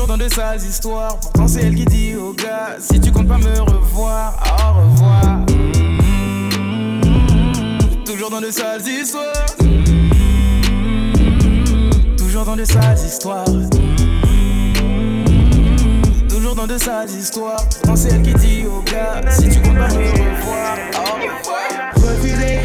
toujours 0.00 0.16
dans 0.16 0.24
de 0.24 0.28
sales 0.30 0.62
histoires. 0.62 1.18
Pourtant, 1.20 1.46
c'est 1.46 1.60
elle 1.62 1.74
qui 1.74 1.84
dit 1.84 2.14
au 2.16 2.32
gars 2.32 2.76
Si 2.78 2.98
tu 3.00 3.12
comptes 3.12 3.28
pas 3.28 3.36
me 3.36 3.60
revoir, 3.60 4.34
au 4.48 4.80
revoir. 4.80 5.44
Mm-hmm. 6.02 6.94
Toujours 8.04 8.30
dans 8.30 8.40
de 8.40 8.50
sales 8.50 8.80
histoires. 8.88 9.46
Mm-hmm. 9.60 10.56
Toujours 12.16 12.46
dans 12.46 12.56
de 12.56 12.64
sales 12.64 12.96
histoires. 13.04 13.44
Mm-hmm. 13.48 14.78
Toujours 16.28 16.54
dans 16.54 16.66
de 16.66 16.78
sales 16.78 17.10
histoires. 17.10 17.68
Pourtant, 17.68 17.96
c'est 17.96 18.08
elle 18.14 18.22
qui 18.22 18.32
dit 18.34 18.64
au 18.66 18.80
gars 18.82 19.20
Si 19.30 19.50
tu 19.50 19.60
comptes 19.60 19.76
pas 19.76 19.88
me 19.88 19.98
revoir, 19.98 20.78
au 20.94 21.14
revoir. 21.16 21.92
Refusez 21.96 22.60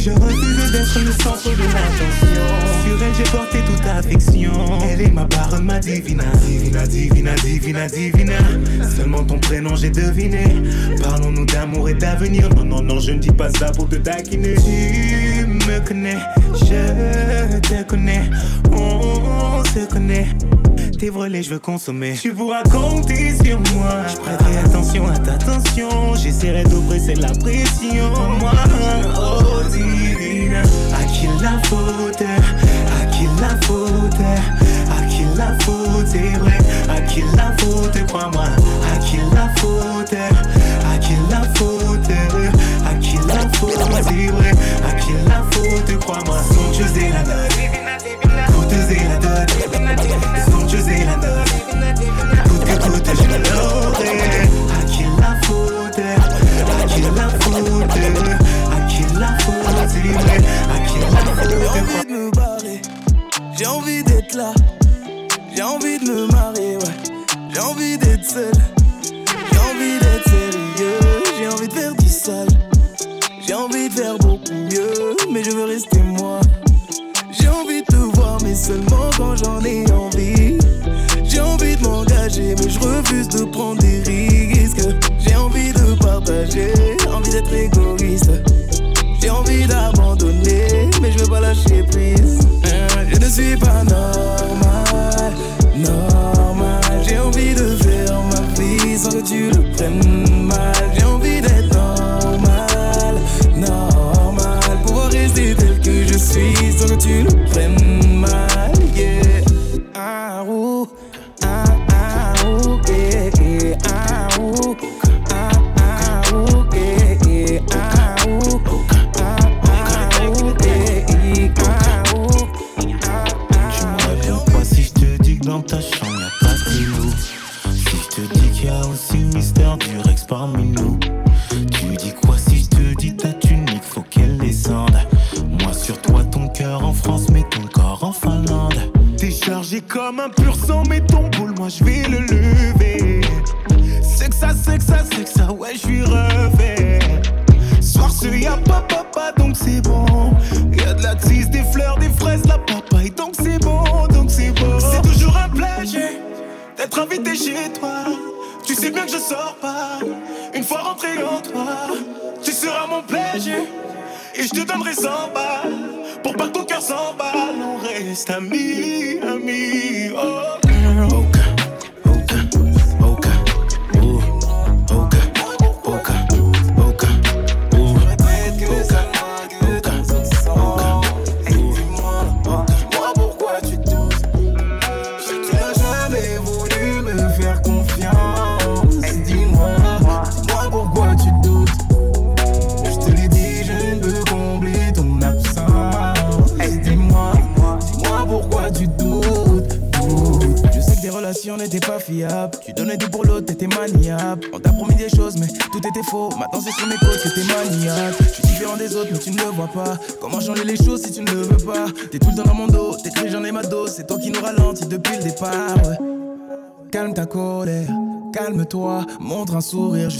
je 0.00 0.10
refuse 0.10 0.72
d'être 0.72 1.00
le 1.04 1.12
centre 1.12 1.50
de 1.50 1.62
l'attention. 1.62 2.44
Sur 2.84 3.02
elle, 3.02 3.14
j'ai 3.14 3.30
porté 3.30 3.58
toute 3.60 3.86
affection. 3.86 4.52
Elle 4.88 5.00
est 5.00 5.10
ma 5.10 5.24
part, 5.24 5.60
ma 5.62 5.78
divina. 5.78 6.24
Divina, 6.46 6.86
divina, 6.86 7.34
divina, 7.36 7.86
divina. 7.88 8.38
Seulement 8.96 9.24
ton 9.24 9.38
prénom, 9.38 9.74
j'ai 9.76 9.90
deviné. 9.90 10.44
Parlons-nous 11.02 11.46
d'amour 11.46 11.88
et 11.88 11.94
d'avenir. 11.94 12.48
Non, 12.50 12.64
non, 12.64 12.82
non, 12.82 13.00
je 13.00 13.12
ne 13.12 13.18
dis 13.18 13.32
pas 13.32 13.50
ça 13.50 13.70
pour 13.72 13.88
te 13.88 13.96
taquiner. 13.96 14.54
Tu 14.54 15.46
me 15.46 15.86
connais, 15.86 16.18
je 16.54 17.58
te 17.60 17.82
connais. 17.84 18.30
On 18.72 19.62
se 19.64 19.86
connaît. 19.92 20.28
Tes 20.98 21.10
volets, 21.10 21.42
je 21.42 21.50
veux 21.50 21.58
consommer. 21.58 22.14
Tu 22.20 22.32
pourras 22.32 22.62
compter 22.64 23.34
sur 23.44 23.58
moi. 23.74 24.06
Je 24.08 24.16
prêterai 24.16 24.58
attention 24.58 25.06
à 25.08 25.18
ta 25.18 25.32
tension. 25.32 26.14
J'essaierai 26.14 26.64
d'oppresser 26.64 27.14
la 27.14 27.30
pression. 27.32 28.10
Moi, 28.40 28.52
oh 29.18 29.68
divine. 29.70 30.54
À 30.94 31.04
qui 31.04 31.26
la 31.42 31.58
faute? 31.64 32.22
À 32.22 33.06
qui 33.06 33.24
la 33.40 33.56
faute? 33.66 34.20
À 34.20 35.06
qui 35.08 35.24
la 35.36 35.58
faute 35.60 36.06
C'est 36.06 36.38
vrai. 36.38 36.58
À 36.88 37.00
qui 37.02 37.22
la 37.36 37.52
faute 37.58 38.06
Crois-moi. 38.06 38.44
À 38.44 38.98
qui 38.98 39.18
la 39.34 39.48
faute? 39.56 40.14
À 40.14 40.98
qui 40.98 41.14
la 41.30 41.42
faute? 41.54 42.10
À 42.86 42.94
qui 42.94 43.16
la 43.26 43.48
faute 43.58 43.72
C'est 44.08 44.26
vrai. 44.28 44.50
À 44.88 44.92
qui 44.94 45.12
la 45.26 45.42
faute 45.50 45.98
Crois-moi. 46.00 46.38
Son 46.48 46.70
Dieu, 46.72 46.84
c'est 46.94 47.08
la 47.10 47.22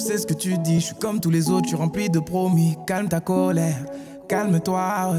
sais 0.05 0.19
ce 0.19 0.27
que 0.27 0.35
tu 0.35 0.59
dis, 0.59 0.81
je 0.81 0.87
suis 0.87 0.95
comme 0.97 1.19
tous 1.19 1.31
les 1.31 1.49
autres, 1.51 1.65
je 1.65 1.69
suis 1.69 1.77
rempli 1.77 2.11
de 2.11 2.21
promis. 2.21 2.77
Calme 2.87 3.09
ta 3.09 3.21
colère, 3.21 3.87
calme-toi. 4.29 5.17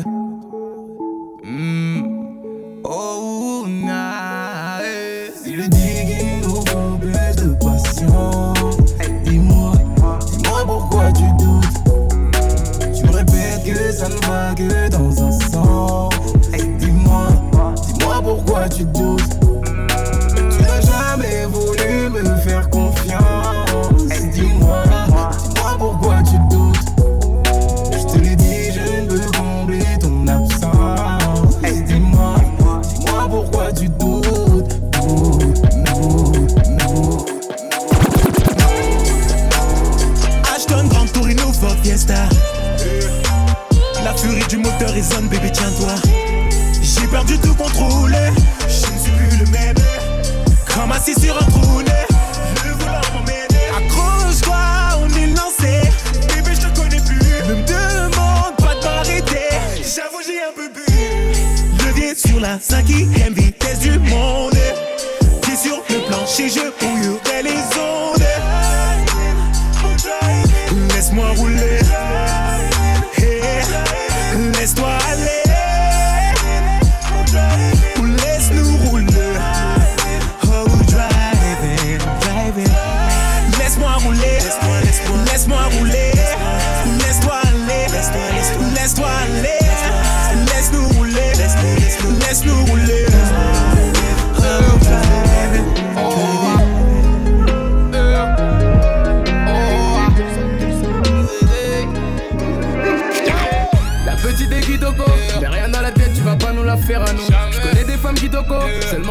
Laisse-moi 71.35 71.49
rouler. 71.49 71.64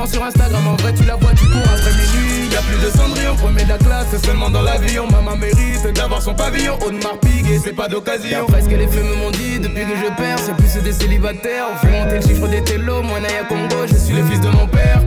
Sur 0.06 0.22
Instagram, 0.22 0.66
en 0.66 0.76
vrai 0.76 0.92
tu 0.94 1.04
la 1.04 1.16
vois, 1.16 1.32
tu 1.32 1.46
cours 1.46 1.62
après 1.62 1.92
minuit. 1.92 2.48
Y'a 2.52 2.60
plus 2.60 2.84
de 2.84 2.90
cendrillon, 2.96 3.34
premier 3.36 3.64
de 3.64 3.68
la 3.68 3.78
classe, 3.78 4.06
c'est 4.10 4.24
seulement 4.24 4.50
dans 4.50 4.62
l'avion. 4.62 5.06
Maman 5.10 5.36
mérite 5.36 5.86
d'avoir 5.94 6.22
son 6.22 6.34
pavillon, 6.34 6.78
Audemars 6.86 7.18
Piguet, 7.20 7.60
c'est 7.62 7.74
pas 7.74 7.88
d'occasion. 7.88 8.44
Après 8.48 8.62
ce 8.62 8.68
que 8.68 8.76
les 8.76 8.86
femmes 8.86 9.14
m'ont 9.18 9.30
dit, 9.30 9.58
depuis 9.58 9.82
que 9.82 9.96
je 9.96 10.16
perds, 10.16 10.38
c'est 10.38 10.56
plus 10.56 10.82
des 10.82 10.92
célibataires. 10.92 11.66
On 11.72 11.76
fait 11.78 11.92
monter 11.92 12.16
le 12.16 12.22
chiffre 12.22 12.48
des 12.48 12.62
télos, 12.62 13.02
moi 13.02 13.20
Naya 13.20 13.44
Congo, 13.48 13.86
je 13.86 13.96
suis 13.96 14.14
le 14.14 14.24
fils 14.24 14.40
de 14.40 14.48
mon 14.48 14.66
père. 14.66 15.00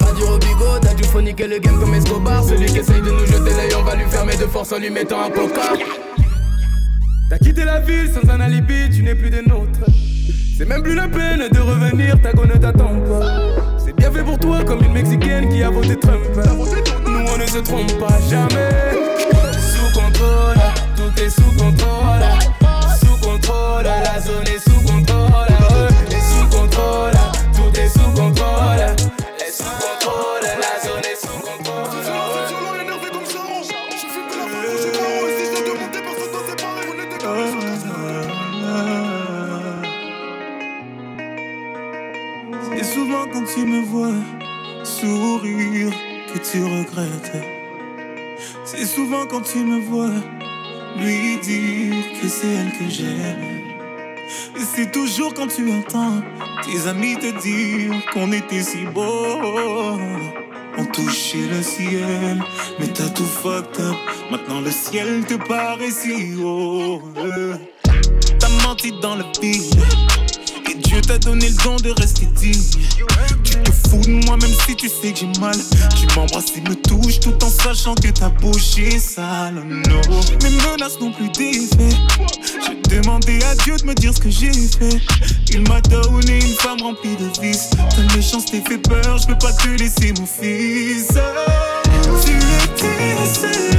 Radio 0.00 0.26
Robigo, 0.26 0.78
t'as 0.80 0.94
phonique 1.08 1.40
et 1.40 1.48
le 1.48 1.58
game 1.58 1.78
comme 1.80 1.94
Escobar. 1.94 2.44
Celui 2.44 2.66
qui 2.66 2.78
essaye 2.78 3.00
de 3.00 3.10
nous 3.10 3.26
jeter 3.26 3.50
l'œil, 3.56 3.74
on 3.78 3.82
va 3.82 3.96
lui 3.96 4.04
fermer 4.08 4.36
de 4.36 4.46
force 4.46 4.72
en 4.72 4.78
lui 4.78 4.90
mettant 4.90 5.20
un 5.22 5.30
coca. 5.30 5.74
T'as 7.30 7.38
quitté 7.38 7.64
la 7.64 7.80
ville 7.80 8.10
sans 8.12 8.28
un 8.30 8.40
alibi, 8.40 8.88
tu 8.90 9.02
n'es 9.02 9.14
plus 9.14 9.30
des 9.30 9.42
nôtres. 9.42 9.80
C'est 10.56 10.66
même 10.66 10.82
plus 10.82 10.94
la 10.94 11.08
peine 11.08 11.48
de 11.50 11.60
revenir, 11.60 12.20
ta 12.22 12.32
go 12.32 12.44
ne 12.44 12.58
t'attend 12.58 12.94
pas. 13.08 13.57
Pour 14.10 14.38
toi 14.38 14.64
comme 14.64 14.82
une 14.82 14.92
Mexicaine 14.92 15.48
qui 15.48 15.62
a 15.62 15.70
voté 15.70 15.94
Trump. 15.96 16.24
Nous 17.06 17.26
on 17.32 17.38
ne 17.38 17.46
se 17.46 17.58
trompe 17.58 17.92
pas 17.98 18.18
jamais. 18.28 18.70
Sous 19.52 19.92
contrôle, 19.92 20.56
tout 20.96 21.22
est 21.22 21.30
sous 21.30 21.52
contrôle. 21.56 22.24
Sous 23.00 23.16
contrôle, 23.26 23.84
la 23.84 24.20
zone 24.20 24.46
est 24.46 24.58
sous 24.58 24.67
quand 49.26 49.40
tu 49.40 49.58
me 49.58 49.80
vois 49.80 50.20
lui 50.96 51.38
dire 51.38 51.94
que 52.20 52.28
c'est 52.28 52.46
elle 52.46 52.72
que 52.72 52.88
j'aime. 52.88 53.58
Et 54.56 54.64
c'est 54.74 54.90
toujours 54.90 55.34
quand 55.34 55.48
tu 55.48 55.70
entends 55.72 56.22
tes 56.64 56.88
amis 56.88 57.16
te 57.16 57.40
dire 57.40 57.92
qu'on 58.12 58.32
était 58.32 58.62
si 58.62 58.84
beau. 58.94 59.98
On 60.76 60.84
touchait 60.86 61.48
le 61.50 61.62
ciel, 61.62 62.42
mais 62.78 62.88
t'as 62.88 63.08
tout 63.08 63.24
fucked 63.24 63.80
up. 63.80 63.96
Maintenant 64.30 64.60
le 64.60 64.70
ciel 64.70 65.24
te 65.24 65.34
paraît 65.34 65.90
si 65.90 66.34
haut. 66.36 67.02
T'as 68.38 68.48
menti 68.66 68.92
dans 69.00 69.16
le 69.16 69.24
vide. 69.40 70.27
Dieu 70.84 71.00
t'a 71.00 71.18
donné 71.18 71.48
le 71.48 71.56
don 71.64 71.76
de 71.76 71.90
rester 71.90 72.26
digne. 72.36 72.62
Tu 73.44 73.54
te 73.54 73.70
fous 73.70 74.00
de 74.04 74.26
moi 74.26 74.36
même 74.36 74.52
si 74.66 74.76
tu 74.76 74.88
sais 74.88 75.12
que 75.12 75.18
j'ai 75.18 75.40
mal. 75.40 75.56
Tu 75.98 76.06
m'embrasses 76.16 76.52
et 76.56 76.60
me 76.60 76.74
touches 76.74 77.20
tout 77.20 77.34
en 77.42 77.50
sachant 77.50 77.94
que 77.94 78.08
ta 78.08 78.28
bouche 78.28 78.78
est 78.78 78.98
sale. 78.98 79.54
Non, 79.54 80.00
mes 80.42 80.50
menaces 80.50 80.98
n'ont 81.00 81.12
plus 81.12 81.28
d'effet. 81.30 81.96
J'ai 82.66 82.96
demandé 82.96 83.42
à 83.44 83.54
Dieu 83.56 83.76
de 83.76 83.86
me 83.86 83.94
dire 83.94 84.12
ce 84.14 84.20
que 84.20 84.30
j'ai 84.30 84.52
fait. 84.52 85.00
Il 85.50 85.62
m'a 85.62 85.80
donné 85.80 86.38
une 86.38 86.54
femme 86.60 86.80
remplie 86.82 87.16
de 87.16 87.28
vices. 87.40 87.70
Ta 87.70 88.16
méchanceté 88.16 88.62
fait 88.66 88.78
peur, 88.78 89.18
je 89.18 89.26
peux 89.26 89.38
pas 89.38 89.52
te 89.52 89.68
laisser 89.68 90.12
mon 90.18 90.26
fils. 90.26 91.08
Tu 92.24 92.32
étais 92.32 93.16
seul, 93.34 93.77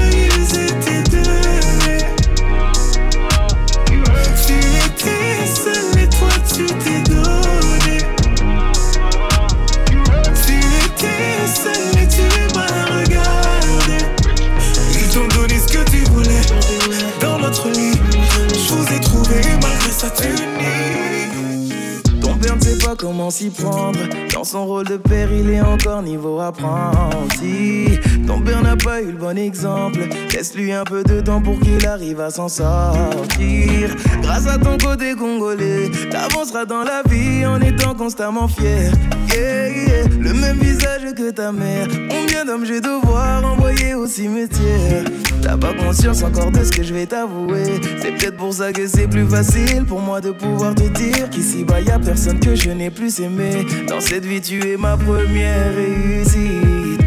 Dans 24.33 24.43
son 24.43 24.65
rôle 24.65 24.85
de 24.85 24.97
père, 24.97 25.31
il 25.31 25.49
est 25.49 25.61
encore 25.61 26.01
niveau 26.01 26.41
apprenti. 26.41 27.97
Ton 28.27 28.41
père 28.41 28.61
n'a 28.61 28.75
pas 28.75 29.01
eu 29.01 29.11
le 29.11 29.17
bon 29.17 29.37
exemple. 29.37 29.99
Laisse-lui 30.33 30.73
un 30.73 30.83
peu 30.83 31.03
de 31.03 31.21
temps 31.21 31.41
pour 31.41 31.57
qu'il 31.61 31.85
arrive 31.87 32.19
à 32.19 32.31
s'en 32.31 32.49
sortir. 32.49 33.95
Grâce 34.21 34.45
à 34.45 34.57
ton 34.57 34.77
côté 34.77 35.15
congolais, 35.15 35.89
t'avanceras 36.11 36.65
dans 36.65 36.83
la 36.83 37.01
vie 37.09 37.45
en 37.45 37.61
étant 37.61 37.93
constamment 37.95 38.49
fier. 38.49 38.91
Le 39.35 40.33
même 40.33 40.57
visage 40.57 41.13
que 41.15 41.31
ta 41.31 41.51
mère. 41.51 41.87
Combien 42.09 42.45
d'hommes 42.45 42.65
j'ai 42.65 42.81
devoir 42.81 43.43
envoyer 43.45 43.93
au 43.95 44.07
cimetière? 44.07 45.05
T'as 45.41 45.57
pas 45.57 45.73
conscience 45.73 46.23
encore 46.23 46.51
de 46.51 46.63
ce 46.63 46.71
que 46.71 46.83
je 46.83 46.93
vais 46.93 47.05
t'avouer. 47.05 47.79
C'est 48.01 48.11
peut-être 48.11 48.37
pour 48.37 48.53
ça 48.53 48.71
que 48.71 48.87
c'est 48.87 49.07
plus 49.07 49.27
facile 49.27 49.85
pour 49.85 49.99
moi 49.99 50.21
de 50.21 50.31
pouvoir 50.31 50.75
te 50.75 50.87
dire 50.89 51.29
qu'ici 51.29 51.63
bas 51.63 51.81
y 51.81 51.89
a 51.89 51.99
personne 51.99 52.39
que 52.39 52.55
je 52.55 52.71
n'ai 52.71 52.89
plus 52.89 53.19
aimé. 53.19 53.65
Dans 53.87 54.01
cette 54.01 54.25
vie, 54.25 54.41
tu 54.41 54.67
es 54.67 54.77
ma 54.77 54.97
première 54.97 55.73
réussite. 55.75 56.99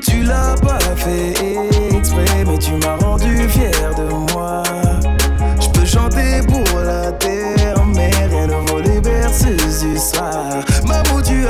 Tu 0.00 0.22
l'as 0.22 0.54
pas 0.62 0.78
fait 0.96 1.34
exprès, 1.96 2.44
mais 2.46 2.58
tu 2.58 2.72
m'as 2.72 2.96
rendu 2.96 3.48
fier 3.48 3.94
de 3.96 4.32
moi. 4.32 4.62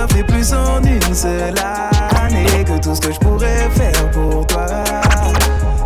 Fait 0.08 0.22
plus 0.22 0.52
en 0.52 0.82
une 0.82 1.14
seule 1.14 1.54
année 2.14 2.64
que 2.64 2.78
tout 2.80 2.94
ce 2.94 3.00
que 3.00 3.12
je 3.12 3.18
pourrais 3.18 3.68
faire 3.70 4.10
pour 4.12 4.46
toi. 4.46 4.66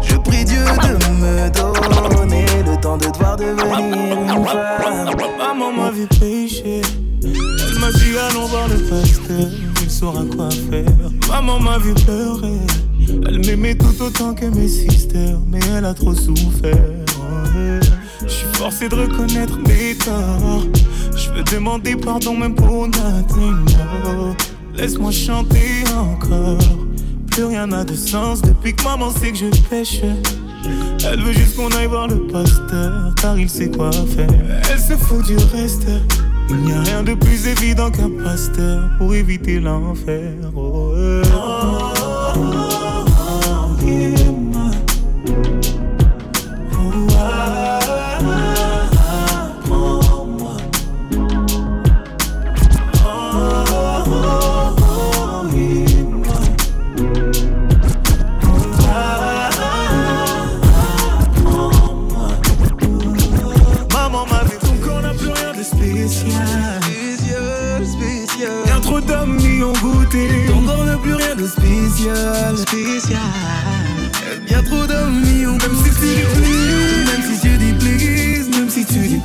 Je 0.03 0.16
prie 0.16 0.45
Dieu 0.45 0.64
de 0.83 0.97
me 1.14 1.49
donner 1.51 2.45
le 2.66 2.79
temps 2.79 2.99
de 2.99 3.07
devoir 3.07 3.37
devenir 3.37 4.19
une 4.21 4.45
femme. 4.45 5.14
Maman 5.39 5.73
m'a 5.73 5.91
vu 5.91 6.07
pécher. 6.21 6.83
Elle 7.23 7.79
m'a 7.79 7.91
dit 7.93 8.19
allons 8.31 8.47
voir 8.47 8.69
le 8.69 8.77
pasteur, 8.77 9.51
il 9.83 9.91
saura 9.91 10.25
quoi 10.37 10.51
faire. 10.51 10.85
Maman 11.29 11.61
m'a 11.61 11.79
vu 11.79 11.95
pleurer. 11.95 12.59
Elle 13.27 13.39
m'aimait 13.47 13.77
tout 13.77 14.03
autant 14.03 14.35
que 14.35 14.47
mes 14.47 14.69
sisters, 14.69 15.39
mais 15.47 15.61
elle 15.75 15.85
a 15.87 15.95
trop 15.95 16.14
souffert. 16.14 16.75
Je 18.23 18.29
suis 18.29 18.47
forcé 18.55 18.89
de 18.89 18.95
reconnaître 18.95 19.59
mes 19.66 19.95
torts. 19.95 20.66
Je 21.19 21.31
veux 21.33 21.43
demander 21.43 21.97
pardon 21.97 22.37
même 22.37 22.55
pour 22.55 22.87
nothing. 22.87 23.64
no. 24.05 24.37
Laisse-moi 24.75 25.11
chanter 25.11 25.85
encore. 25.97 26.59
Plus 27.31 27.45
rien 27.45 27.66
n'a 27.66 27.85
de 27.85 27.95
sens 27.95 28.41
depuis 28.41 28.75
que 28.75 28.85
maman 28.85 29.11
sait 29.11 29.33
que 29.33 29.39
je 29.39 29.47
pêche. 29.69 30.01
Elle 31.05 31.21
veut 31.23 31.33
juste 31.33 31.57
qu'on 31.57 31.69
aille 31.71 31.87
voir 31.87 32.07
le 32.07 32.27
pasteur, 32.29 33.14
car 33.21 33.39
il 33.39 33.49
sait 33.49 33.69
quoi 33.69 33.91
faire. 33.91 34.29
Elle 34.71 34.79
se 34.79 34.97
fout 34.97 35.27
du 35.27 35.37
reste. 35.53 35.89
Il 36.51 36.57
n'y 36.57 36.73
a 36.73 36.81
rien 36.83 37.03
de 37.03 37.14
plus 37.14 37.47
évident 37.47 37.91
qu'un 37.91 38.11
pasteur 38.11 38.89
pour 38.99 39.14
éviter 39.14 39.59
l'enfer. 39.59 40.33
Oh. 40.55 40.95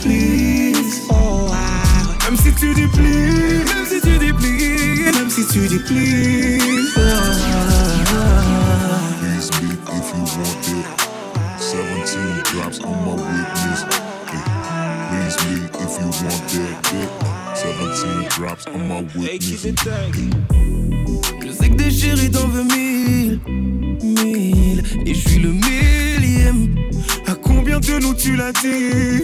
Si 0.04 0.10
tu 0.10 0.10
dis 0.10 0.74
please. 0.74 1.02
Oh, 1.10 1.50
ah. 1.52 2.26
Même 2.26 2.38
si 2.38 2.52
tu 2.54 2.74
dis 2.74 2.88
please, 2.88 3.64
même 3.66 3.86
si 3.88 4.02
tu 4.02 4.18
dis 4.18 4.34
please, 4.34 5.12
même 5.14 5.30
si 5.30 5.46
tu 5.48 5.68
dis 5.68 5.80
please. 5.80 6.94
Oh, 6.98 7.02
ah. 7.02 8.24
Please 9.20 9.50
me 9.62 9.70
if 9.72 10.10
you 10.14 10.24
want 10.40 10.68
it. 10.68 10.86
17 11.60 12.44
drops 12.52 12.80
on 12.84 12.96
my 13.06 13.14
witness. 13.16 13.82
Please 15.10 15.38
me 15.46 15.54
if 15.80 15.94
you 16.00 16.08
want 16.08 16.44
that 16.54 16.74
dick. 16.92 17.10
17 17.56 18.30
drops 18.30 18.66
on 18.74 18.80
my 18.88 19.02
witness. 19.16 19.62
Je 21.42 21.52
sais 21.52 21.70
que 21.70 21.76
des 21.76 21.92
chéris 21.92 22.32
t'en 22.32 22.48
veux 22.48 22.64
mille, 22.64 23.40
mille, 24.02 24.84
et 25.06 25.14
je 25.14 25.30
suis 25.30 25.40
le 25.40 25.52
millième. 25.52 26.76
À 27.28 27.36
combien 27.36 27.80
de 27.80 28.00
nous 28.00 28.14
tu 28.14 28.36
l'as 28.36 28.52
dit, 28.52 29.24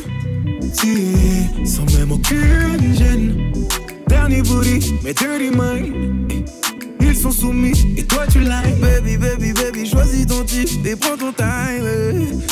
sans 1.66 1.86
même 1.98 2.12
aucune 2.12 2.96
gêne. 2.96 3.54
Dernier 4.08 4.42
booty, 4.42 4.94
mes 5.04 5.14
dirty 5.14 5.50
mind. 5.52 6.44
Ils 7.02 7.16
sont 7.16 7.32
soumis 7.32 7.96
et 7.98 8.04
toi 8.04 8.26
tu 8.32 8.40
like 8.40 8.80
Baby, 8.80 9.18
baby, 9.18 9.54
baby, 9.54 9.90
choisis 9.90 10.28
ton 10.28 10.44
type 10.44 10.86
et 10.86 10.96
prends 10.96 11.18
ton 11.18 11.32
time. 11.32 11.84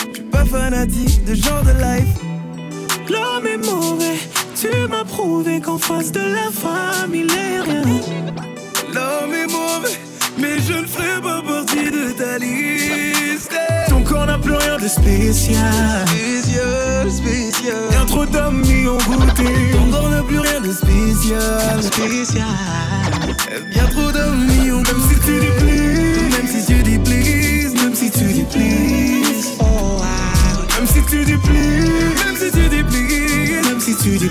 Je 0.10 0.14
suis 0.16 0.24
pas 0.24 0.46
fanatique 0.46 1.24
de 1.26 1.36
genre 1.36 1.64
de 1.64 1.72
life 1.72 2.08
L'homme 3.10 3.48
est 3.48 3.58
mauvais, 3.58 4.18
tu 4.60 4.68
m'as 4.90 5.06
prouvé 5.06 5.62
qu'en 5.62 5.78
face 5.78 6.12
de 6.12 6.20
la 6.20 6.52
femme 6.52 7.14
il 7.14 7.32
est 7.32 7.62
rien 7.62 7.84
L'homme 8.94 9.34
est 9.34 9.48
mauvais, 9.48 9.98
mais 10.40 10.60
je 10.60 10.74
ne 10.74 10.88
ferai 10.88 11.22
pas 11.22 11.42
partie 11.42 11.90
de 11.90 12.12
ta 12.12 12.38
liste. 12.38 13.56
Ton 13.90 14.04
corps 14.04 14.26
n'a 14.26 14.38
plus 14.38 14.54
rien 14.56 14.78
de 14.78 14.88
spécial. 14.88 16.08
Spécial, 16.08 17.12
spécial. 17.12 17.76
Bien 17.90 18.06
trop 18.06 18.26
d'hommes 18.26 18.64
y 18.66 18.88
ont 18.88 18.98
goûté 18.98 19.72
Ton 19.72 19.92
corps 19.92 20.10
n'a 20.10 20.24
plus 20.24 20.40
rien 20.40 20.62
de 20.62 20.72
spécial. 20.72 21.82
Spécial. 21.82 22.46
Bien 23.70 23.86
trop 23.88 24.12
d'hommes 24.12 24.48
y 24.64 24.72
ont 24.72 24.82
Même 24.82 25.02
si 25.10 25.20
tu 25.26 25.40
dis 25.40 25.54
please 25.60 26.30
Même 26.32 26.48
si 26.48 26.66
tu 26.66 26.84
dis 26.84 27.00
please 27.00 27.74
Même 27.82 27.96
si 27.96 28.12
tu 28.12 28.26
dis 28.26 28.44
please 28.44 29.56
Oh 29.60 30.02
ah. 30.02 30.78
Même 30.78 30.88
si 30.88 31.02
tu 31.10 31.26
dis 31.26 31.38
please 31.38 32.26
Même 32.26 32.36
si 32.36 32.52
tu 32.52 32.70
dis 32.70 32.84
please 32.84 33.68
Même 33.68 33.80
si 33.80 33.96
tu 33.96 34.18
dis 34.18 34.30